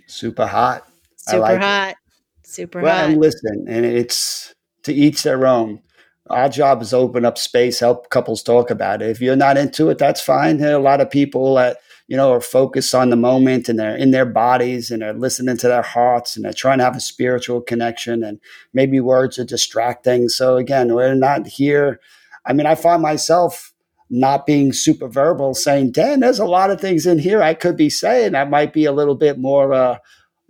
Super 0.08 0.48
hot. 0.48 0.88
Super 1.18 1.40
like 1.40 1.62
hot. 1.62 1.92
It. 1.92 2.48
Super 2.48 2.82
well, 2.82 2.96
hot. 2.98 3.12
And 3.12 3.22
listen, 3.22 3.66
and 3.70 3.86
it's 3.86 4.56
to 4.86 4.92
each 4.92 5.22
their 5.22 5.46
own. 5.46 5.84
our 6.30 6.50
job 6.50 6.82
is 6.82 6.94
open 6.94 7.26
up 7.26 7.38
space, 7.38 7.80
help 7.80 8.10
couples 8.10 8.44
talk 8.44 8.70
about 8.70 9.02
it. 9.02 9.10
If 9.10 9.22
you're 9.22 9.36
not 9.36 9.58
into 9.58 9.90
it, 9.90 9.98
that's 9.98 10.22
fine. 10.22 10.58
There 10.58 10.74
are 10.74 10.80
a 10.80 10.84
lot 10.84 11.02
of 11.02 11.10
people 11.10 11.56
that 11.56 11.78
you 12.10 12.18
know 12.18 12.34
are 12.34 12.42
focused 12.42 12.96
on 12.96 13.12
the 13.12 13.16
moment 13.16 13.70
and 13.70 13.78
they're 13.78 13.96
in 13.96 14.10
their 14.10 14.26
bodies 14.26 14.90
and 14.90 15.04
they're 15.04 15.14
listening 15.14 15.56
to 15.58 15.68
their 15.68 15.84
hearts 15.84 16.36
and 16.36 16.44
they're 16.44 16.52
trying 16.52 16.80
to 16.80 16.84
have 16.84 16.96
a 16.96 17.00
spiritual 17.00 17.62
connection 17.62 18.24
and 18.24 18.40
maybe 18.74 19.00
words 19.00 19.38
are 19.38 19.46
distracting. 19.46 20.28
So 20.28 20.58
again, 20.58 20.96
we're 20.96 21.14
not 21.14 21.46
here. 21.46 22.00
I 22.48 22.54
mean, 22.54 22.66
I 22.66 22.74
find 22.74 23.04
myself 23.04 23.74
not 24.10 24.48
being 24.48 24.74
super 24.74 25.08
verbal, 25.08 25.54
saying, 25.54 25.92
"Dan, 25.92 26.20
there's 26.20 26.40
a 26.40 26.46
lot 26.46 26.72
of 26.72 26.82
things 26.82 27.06
in 27.06 27.20
here 27.20 27.44
I 27.44 27.54
could 27.54 27.78
be 27.78 27.92
saying 27.92 28.32
that 28.32 28.50
might 28.50 28.74
be 28.74 28.86
a 28.86 28.92
little 28.92 29.16
bit 29.16 29.38
more." 29.38 29.72
Uh, 29.72 30.00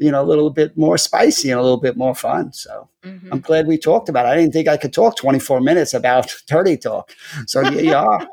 you 0.02 0.10
know, 0.10 0.24
a 0.24 0.24
little 0.24 0.50
bit 0.50 0.78
more 0.78 0.98
spicy 0.98 1.52
and 1.52 1.60
a 1.60 1.62
little 1.62 1.82
bit 1.82 1.98
more 1.98 2.16
fun. 2.16 2.54
So 2.54 2.88
mm-hmm. 3.04 3.34
I'm 3.34 3.42
glad 3.42 3.68
we 3.68 3.78
talked 3.78 4.08
about 4.08 4.26
it. 4.26 4.30
I 4.30 4.38
didn't 4.38 4.54
think 4.54 4.70
I 4.70 4.78
could 4.78 4.94
talk 4.94 5.18
24 5.18 5.60
minutes 5.60 5.94
about 5.94 6.34
dirty 6.48 6.78
talk. 6.78 7.12
So 7.48 7.60
yeah, 7.60 7.82
you 7.82 7.96
are. 7.96 8.26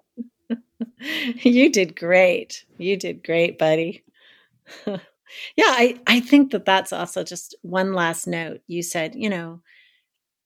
you 1.43 1.71
did 1.71 1.97
great. 1.97 2.65
You 2.79 2.97
did 2.97 3.25
great, 3.25 3.59
buddy. 3.59 4.05
yeah, 4.87 4.99
I, 5.59 6.01
I 6.07 6.21
think 6.21 6.53
that 6.53 6.65
that's 6.65 6.93
also 6.93 7.25
just 7.25 7.55
one 7.63 7.93
last 7.93 8.27
note. 8.27 8.61
You 8.67 8.83
said, 8.83 9.15
you 9.15 9.31
know, 9.31 9.63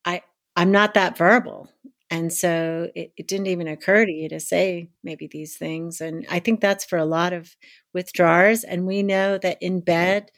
I 0.05 0.23
I'm 0.57 0.73
not 0.73 0.95
that 0.95 1.19
verbal. 1.19 1.71
And 2.11 2.33
so 2.33 2.91
it, 2.95 3.13
it 3.17 3.29
didn't 3.29 3.49
even 3.49 3.69
occur 3.69 4.07
to 4.07 4.13
you 4.13 4.29
to 4.31 4.41
say 4.41 4.89
maybe 5.05 5.29
these 5.29 5.57
things. 5.57 6.01
And 6.01 6.27
I 6.31 6.41
think 6.41 6.61
that's 6.61 6.85
for 6.85 6.99
a 6.99 7.05
lot 7.07 7.33
of 7.33 7.57
withdrawers. 7.95 8.65
And 8.65 8.87
we 8.87 9.03
know 9.03 9.39
that 9.39 9.59
in 9.63 9.81
bed, 9.81 10.31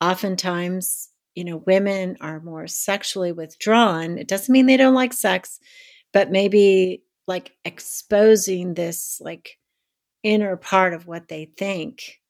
oftentimes, 0.00 1.10
you 1.34 1.44
know, 1.44 1.58
women 1.66 2.16
are 2.20 2.40
more 2.40 2.66
sexually 2.66 3.32
withdrawn. 3.32 4.18
It 4.18 4.28
doesn't 4.28 4.52
mean 4.52 4.66
they 4.66 4.76
don't 4.76 4.94
like 4.94 5.12
sex, 5.12 5.58
but 6.12 6.30
maybe 6.30 7.02
like 7.26 7.52
exposing 7.64 8.74
this 8.74 9.20
like 9.20 9.58
inner 10.22 10.56
part 10.56 10.94
of 10.94 11.06
what 11.06 11.28
they 11.28 11.46
think 11.56 12.20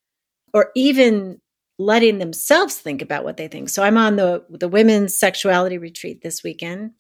or 0.53 0.71
even 0.75 1.41
letting 1.79 2.19
themselves 2.19 2.77
think 2.77 3.03
about 3.03 3.25
what 3.25 3.37
they 3.37 3.49
think. 3.49 3.69
So 3.69 3.83
I'm 3.83 3.99
on 3.99 4.17
the 4.17 4.45
the 4.49 4.69
women's 4.69 5.17
sexuality 5.17 5.79
retreat 5.79 6.23
this 6.23 6.43
weekend. 6.43 6.93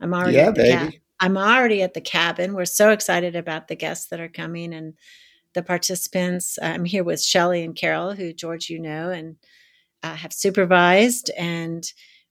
I'm 0.00 0.12
already 0.12 0.36
yeah, 0.36 0.48
at 0.48 0.54
the 0.54 0.62
baby. 0.62 1.00
I'm 1.20 1.36
already 1.36 1.82
at 1.82 1.94
the 1.94 2.00
cabin. 2.00 2.54
We're 2.54 2.64
so 2.64 2.90
excited 2.90 3.36
about 3.36 3.68
the 3.68 3.76
guests 3.76 4.06
that 4.08 4.20
are 4.20 4.28
coming 4.28 4.74
and 4.74 4.94
the 5.54 5.62
participants. 5.62 6.58
I'm 6.60 6.84
here 6.84 7.04
with 7.04 7.22
Shelly 7.22 7.62
and 7.62 7.76
Carol, 7.76 8.12
who 8.12 8.32
George 8.32 8.68
you 8.68 8.80
know, 8.80 9.10
and 9.10 9.36
uh, 10.02 10.16
have 10.16 10.32
supervised 10.32 11.30
and 11.38 11.90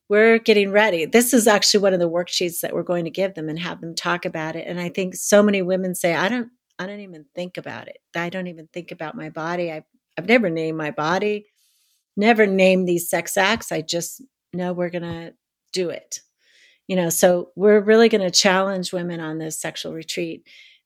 we're 0.10 0.38
getting 0.40 0.72
ready. 0.72 1.06
This 1.06 1.34
is 1.34 1.48
actually 1.48 1.82
one 1.82 1.94
of 1.94 2.00
the 2.00 2.10
worksheets 2.10 2.60
that 2.62 2.74
we're 2.74 2.84
going 2.84 3.06
to 3.06 3.12
give 3.12 3.36
them 3.36 3.50
and 3.50 3.58
have 3.60 3.82
them 3.82 3.96
talk 3.96 4.26
about 4.26 4.56
it. 4.56 4.68
And 4.68 4.80
I 4.80 4.90
think 4.90 5.16
so 5.16 5.42
many 5.42 5.62
women 5.62 5.96
say, 5.96 6.14
I 6.14 6.30
don't, 6.30 6.50
I 6.78 6.86
don't 6.86 7.00
even 7.00 7.26
think 7.36 7.58
about 7.58 7.88
it. 7.88 7.98
I 8.16 8.30
don't 8.30 8.48
even 8.48 8.68
think 8.74 8.92
about 8.92 9.16
my 9.16 9.30
body. 9.30 9.72
I, 9.72 9.84
I've 10.18 10.28
never 10.28 10.50
named 10.50 10.78
my 10.78 10.92
body, 10.92 11.46
never 12.18 12.46
named 12.46 12.88
these 12.88 13.10
sex 13.10 13.38
acts. 13.38 13.72
I 13.72 13.82
just 13.82 14.22
know 14.54 14.74
we're 14.74 14.90
going 14.90 15.04
to 15.04 15.34
do 15.72 15.90
it. 15.90 16.20
You 16.88 16.98
know, 16.98 17.10
so 17.10 17.52
we're 17.56 17.80
really 17.80 18.10
going 18.10 18.22
to 18.22 18.32
challenge 18.32 18.92
women 18.92 19.22
on 19.22 19.38
this 19.38 19.60
sexual 19.60 19.94
retreat 19.94 20.46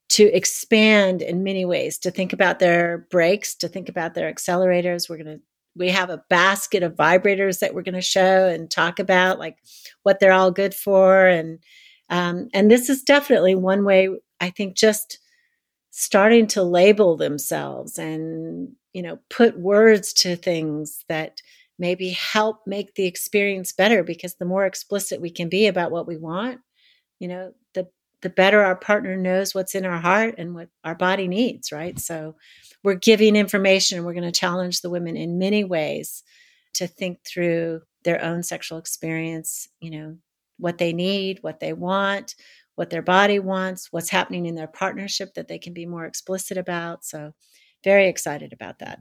to 0.09 0.23
expand 0.23 1.21
in 1.21 1.43
many 1.43 1.65
ways, 1.65 1.97
to 1.99 2.11
think 2.11 2.33
about 2.33 2.59
their 2.59 3.07
breaks, 3.09 3.55
to 3.55 3.67
think 3.67 3.89
about 3.89 4.13
their 4.13 4.31
accelerators. 4.31 5.09
We're 5.09 5.17
going 5.17 5.37
to 5.37 5.41
we 5.77 5.89
have 5.89 6.09
a 6.09 6.23
basket 6.29 6.83
of 6.83 6.95
vibrators 6.95 7.59
that 7.59 7.73
we're 7.73 7.83
going 7.83 7.93
to 7.93 8.01
show 8.01 8.47
and 8.47 8.69
talk 8.69 8.99
about 8.99 9.39
like 9.39 9.57
what 10.03 10.19
they're 10.19 10.33
all 10.33 10.51
good 10.51 10.73
for 10.73 11.27
and 11.27 11.59
um, 12.09 12.49
and 12.53 12.71
this 12.71 12.89
is 12.89 13.03
definitely 13.03 13.55
one 13.55 13.83
way 13.83 14.09
i 14.39 14.49
think 14.49 14.75
just 14.75 15.19
starting 15.91 16.47
to 16.47 16.63
label 16.63 17.17
themselves 17.17 17.97
and 17.97 18.69
you 18.93 19.01
know 19.01 19.19
put 19.29 19.59
words 19.59 20.13
to 20.13 20.35
things 20.35 21.03
that 21.09 21.41
maybe 21.79 22.09
help 22.09 22.61
make 22.65 22.95
the 22.95 23.05
experience 23.05 23.71
better 23.71 24.03
because 24.03 24.35
the 24.35 24.45
more 24.45 24.65
explicit 24.65 25.21
we 25.21 25.29
can 25.29 25.49
be 25.49 25.67
about 25.67 25.91
what 25.91 26.07
we 26.07 26.17
want 26.17 26.59
you 27.19 27.27
know 27.27 27.51
the 27.73 27.87
the 28.21 28.29
better 28.29 28.61
our 28.63 28.75
partner 28.75 29.15
knows 29.15 29.53
what's 29.53 29.75
in 29.75 29.85
our 29.85 29.99
heart 29.99 30.35
and 30.37 30.55
what 30.55 30.69
our 30.83 30.95
body 30.95 31.27
needs 31.27 31.71
right? 31.71 31.99
So 31.99 32.35
we're 32.83 32.95
giving 32.95 33.35
information. 33.35 33.97
And 33.97 34.05
we're 34.05 34.13
going 34.13 34.31
to 34.31 34.39
challenge 34.39 34.81
the 34.81 34.89
women 34.89 35.17
in 35.17 35.39
many 35.39 35.63
ways 35.63 36.23
to 36.75 36.87
think 36.87 37.23
through 37.23 37.81
their 38.03 38.23
own 38.23 38.43
sexual 38.43 38.77
experience, 38.77 39.67
you 39.79 39.91
know, 39.91 40.17
what 40.57 40.77
they 40.77 40.93
need, 40.93 41.39
what 41.41 41.59
they 41.59 41.73
want, 41.73 42.35
what 42.75 42.89
their 42.89 43.01
body 43.01 43.39
wants, 43.39 43.91
what's 43.91 44.09
happening 44.09 44.45
in 44.45 44.55
their 44.55 44.67
partnership 44.67 45.33
that 45.33 45.47
they 45.47 45.57
can 45.57 45.73
be 45.73 45.85
more 45.85 46.05
explicit 46.05 46.57
about. 46.57 47.03
So, 47.03 47.33
very 47.83 48.07
excited 48.07 48.53
about 48.53 48.79
that. 48.79 48.99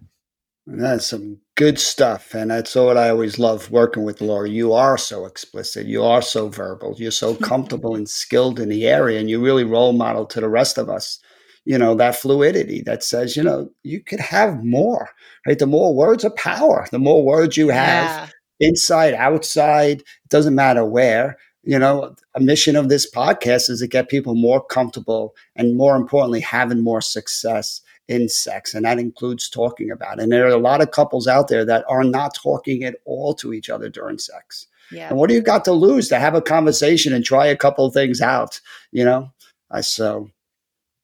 That's 0.66 1.06
some 1.06 1.38
good 1.54 1.78
stuff. 1.78 2.34
And 2.34 2.50
that's 2.50 2.74
what 2.74 2.96
I 2.96 3.10
always 3.10 3.38
love 3.38 3.70
working 3.70 4.02
with 4.02 4.20
Laura. 4.20 4.48
You 4.48 4.72
are 4.72 4.98
so 4.98 5.24
explicit. 5.24 5.86
You 5.86 6.02
are 6.02 6.20
so 6.20 6.48
verbal. 6.48 6.94
You're 6.98 7.12
so 7.12 7.34
comfortable 7.50 7.94
and 7.94 8.08
skilled 8.08 8.58
in 8.58 8.68
the 8.68 8.86
area. 8.86 9.20
And 9.20 9.30
you 9.30 9.42
really 9.42 9.64
role 9.64 9.92
model 9.92 10.26
to 10.26 10.40
the 10.40 10.48
rest 10.48 10.76
of 10.76 10.88
us 10.90 11.20
you 11.66 11.76
know 11.76 11.94
that 11.94 12.16
fluidity 12.16 12.80
that 12.80 13.02
says 13.04 13.36
you 13.36 13.42
know 13.42 13.70
you 13.82 14.00
could 14.00 14.20
have 14.20 14.64
more 14.64 15.10
right? 15.46 15.58
The 15.58 15.66
more 15.66 15.94
words 15.94 16.24
are 16.24 16.30
power 16.30 16.86
the 16.90 16.98
more 16.98 17.22
words 17.22 17.56
you 17.56 17.68
have 17.68 18.32
yeah. 18.58 18.68
inside 18.68 19.14
outside 19.14 20.00
it 20.00 20.30
doesn't 20.30 20.54
matter 20.54 20.84
where 20.84 21.36
you 21.66 21.78
know? 21.78 22.14
A 22.34 22.40
mission 22.40 22.76
of 22.76 22.88
this 22.88 23.10
podcast 23.10 23.68
is 23.68 23.80
to 23.80 23.86
get 23.86 24.08
people 24.08 24.34
more 24.34 24.64
comfortable 24.64 25.34
and 25.56 25.76
more 25.76 25.96
importantly 25.96 26.40
having 26.40 26.80
more 26.80 27.00
success 27.00 27.82
in 28.08 28.28
sex 28.28 28.72
and 28.72 28.84
that 28.84 29.00
includes 29.00 29.50
talking 29.50 29.90
about 29.90 30.18
it. 30.18 30.22
And 30.22 30.32
there 30.32 30.46
are 30.46 30.50
a 30.50 30.58
lot 30.58 30.80
of 30.80 30.92
couples 30.92 31.26
out 31.26 31.48
there 31.48 31.64
that 31.64 31.84
are 31.88 32.04
not 32.04 32.34
talking 32.34 32.84
at 32.84 32.96
all 33.04 33.34
to 33.34 33.52
each 33.52 33.68
other 33.68 33.88
during 33.88 34.18
sex. 34.18 34.68
Yeah. 34.92 35.08
and 35.08 35.18
what 35.18 35.28
do 35.28 35.34
you 35.34 35.40
got 35.40 35.64
to 35.64 35.72
lose 35.72 36.08
to 36.10 36.20
have 36.20 36.36
a 36.36 36.40
conversation 36.40 37.12
and 37.12 37.24
try 37.24 37.44
a 37.46 37.56
couple 37.56 37.90
things 37.90 38.20
out 38.20 38.60
you 38.92 39.04
know? 39.04 39.32
I 39.70 39.80
so 39.80 40.30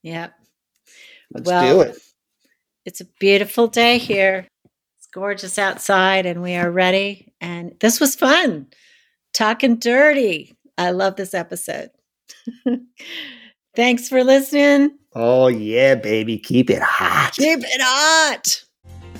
yeah 0.03 0.29
Let's 1.33 1.47
well, 1.47 1.75
do 1.75 1.81
it. 1.81 1.97
It's 2.85 3.01
a 3.01 3.05
beautiful 3.19 3.67
day 3.67 3.97
here. 3.97 4.47
It's 4.97 5.07
gorgeous 5.13 5.57
outside, 5.57 6.25
and 6.25 6.41
we 6.41 6.55
are 6.55 6.69
ready. 6.69 7.33
And 7.41 7.75
this 7.79 7.99
was 7.99 8.15
fun. 8.15 8.67
Talking 9.33 9.77
dirty. 9.77 10.55
I 10.77 10.91
love 10.91 11.15
this 11.15 11.33
episode. 11.33 11.89
Thanks 13.75 14.07
for 14.07 14.23
listening. 14.23 14.97
Oh, 15.15 15.47
yeah, 15.47 15.95
baby. 15.95 16.37
Keep 16.37 16.69
it 16.69 16.81
hot. 16.81 17.31
Keep 17.33 17.59
it 17.61 17.81
hot. 17.81 18.63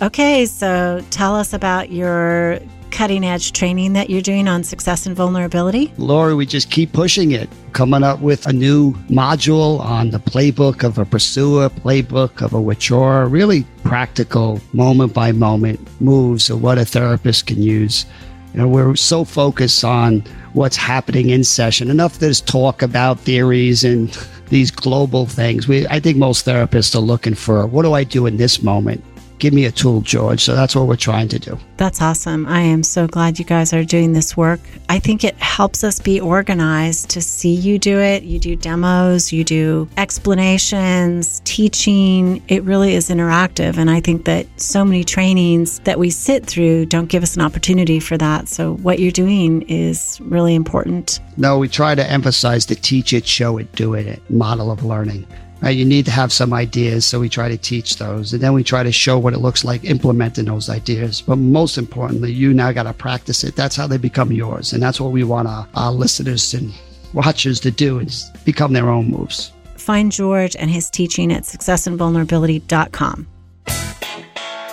Okay, 0.01 0.45
so 0.45 1.03
tell 1.09 1.35
us 1.35 1.53
about 1.53 1.91
your 1.91 2.59
cutting 2.93 3.25
edge 3.25 3.51
training 3.51 3.93
that 3.93 4.09
you're 4.09 4.21
doing 4.21 4.47
on 4.47 4.63
success 4.63 5.05
and 5.05 5.15
vulnerability? 5.15 5.91
Laurie, 5.97 6.35
we 6.35 6.45
just 6.45 6.69
keep 6.69 6.93
pushing 6.93 7.31
it, 7.31 7.49
coming 7.73 8.03
up 8.03 8.19
with 8.19 8.45
a 8.45 8.53
new 8.53 8.93
module 9.09 9.79
on 9.79 10.11
the 10.11 10.19
playbook 10.19 10.83
of 10.83 10.99
a 10.99 11.03
pursuer, 11.03 11.69
playbook 11.69 12.41
of 12.41 12.53
a 12.53 12.61
withdrawer, 12.61 13.27
really 13.27 13.65
practical 13.83 14.61
moment 14.73 15.13
by 15.13 15.31
moment 15.31 15.79
moves 15.99 16.49
of 16.51 16.61
what 16.61 16.77
a 16.77 16.85
therapist 16.85 17.47
can 17.47 17.61
use. 17.61 18.05
You 18.53 18.61
know, 18.61 18.67
we're 18.67 18.95
so 18.95 19.23
focused 19.25 19.83
on 19.83 20.23
what's 20.53 20.77
happening 20.77 21.31
in 21.31 21.43
session. 21.43 21.89
Enough 21.89 22.19
there's 22.19 22.41
talk 22.41 22.83
about 22.83 23.19
theories 23.19 23.83
and 23.83 24.15
these 24.49 24.69
global 24.69 25.25
things. 25.25 25.67
We, 25.67 25.87
I 25.87 25.99
think 25.99 26.17
most 26.17 26.45
therapists 26.45 26.93
are 26.95 26.99
looking 26.99 27.33
for 27.33 27.65
what 27.65 27.81
do 27.81 27.93
I 27.93 28.03
do 28.03 28.27
in 28.27 28.37
this 28.37 28.61
moment? 28.61 29.03
Give 29.43 29.53
me 29.53 29.65
a 29.65 29.71
tool, 29.71 29.99
George. 29.99 30.41
So 30.41 30.55
that's 30.55 30.73
what 30.73 30.87
we're 30.87 30.95
trying 30.95 31.27
to 31.27 31.37
do. 31.37 31.59
That's 31.75 32.01
awesome. 32.01 32.47
I 32.47 32.61
am 32.61 32.81
so 32.81 33.07
glad 33.07 33.39
you 33.39 33.43
guys 33.43 33.73
are 33.73 33.83
doing 33.83 34.13
this 34.13 34.37
work. 34.37 34.61
I 34.87 34.99
think 34.99 35.25
it 35.25 35.35
helps 35.35 35.83
us 35.83 35.99
be 35.99 36.21
organized 36.21 37.09
to 37.09 37.21
see 37.21 37.53
you 37.53 37.77
do 37.77 37.99
it. 37.99 38.23
You 38.23 38.39
do 38.39 38.55
demos, 38.55 39.33
you 39.33 39.43
do 39.43 39.89
explanations, 39.97 41.41
teaching. 41.43 42.41
It 42.47 42.63
really 42.63 42.95
is 42.95 43.09
interactive. 43.09 43.77
And 43.77 43.91
I 43.91 43.99
think 43.99 44.23
that 44.23 44.47
so 44.55 44.85
many 44.85 45.03
trainings 45.03 45.79
that 45.79 45.99
we 45.99 46.09
sit 46.09 46.45
through 46.45 46.85
don't 46.85 47.09
give 47.09 47.21
us 47.21 47.35
an 47.35 47.41
opportunity 47.41 47.99
for 47.99 48.17
that. 48.17 48.47
So 48.47 48.75
what 48.75 48.99
you're 48.99 49.11
doing 49.11 49.63
is 49.63 50.21
really 50.21 50.55
important. 50.55 51.19
No, 51.35 51.57
we 51.57 51.67
try 51.67 51.95
to 51.95 52.09
emphasize 52.09 52.65
the 52.65 52.75
teach 52.75 53.11
it, 53.11 53.27
show 53.27 53.57
it, 53.57 53.69
do 53.73 53.93
it 53.93 54.21
model 54.29 54.71
of 54.71 54.85
learning. 54.85 55.27
Right? 55.63 55.77
You 55.77 55.85
need 55.85 56.03
to 56.05 56.11
have 56.11 56.33
some 56.33 56.51
ideas, 56.53 57.05
so 57.05 57.21
we 57.21 57.29
try 57.29 57.47
to 57.47 57.57
teach 57.57 57.95
those, 57.95 58.33
and 58.33 58.43
then 58.43 58.51
we 58.51 58.65
try 58.65 58.83
to 58.83 58.91
show 58.91 59.17
what 59.17 59.33
it 59.33 59.39
looks 59.39 59.63
like 59.63 59.85
implementing 59.85 60.43
those 60.45 60.67
ideas. 60.67 61.21
But 61.21 61.37
most 61.37 61.77
importantly, 61.77 62.33
you 62.33 62.53
now 62.53 62.73
got 62.73 62.83
to 62.83 62.93
practice 62.93 63.45
it. 63.45 63.55
That's 63.55 63.77
how 63.77 63.87
they 63.87 63.97
become 63.97 64.33
yours, 64.33 64.73
and 64.73 64.83
that's 64.83 64.99
what 64.99 65.13
we 65.13 65.23
want 65.23 65.47
our, 65.47 65.65
our 65.75 65.93
listeners 65.93 66.53
and 66.53 66.73
watchers 67.13 67.61
to 67.61 67.71
do 67.71 67.99
is 67.99 68.29
become 68.43 68.73
their 68.73 68.89
own 68.89 69.09
moves. 69.09 69.53
Find 69.77 70.11
George 70.11 70.57
and 70.57 70.69
his 70.69 70.89
teaching 70.89 71.31
at 71.31 71.43
successandvulnerability.com. 71.43 73.27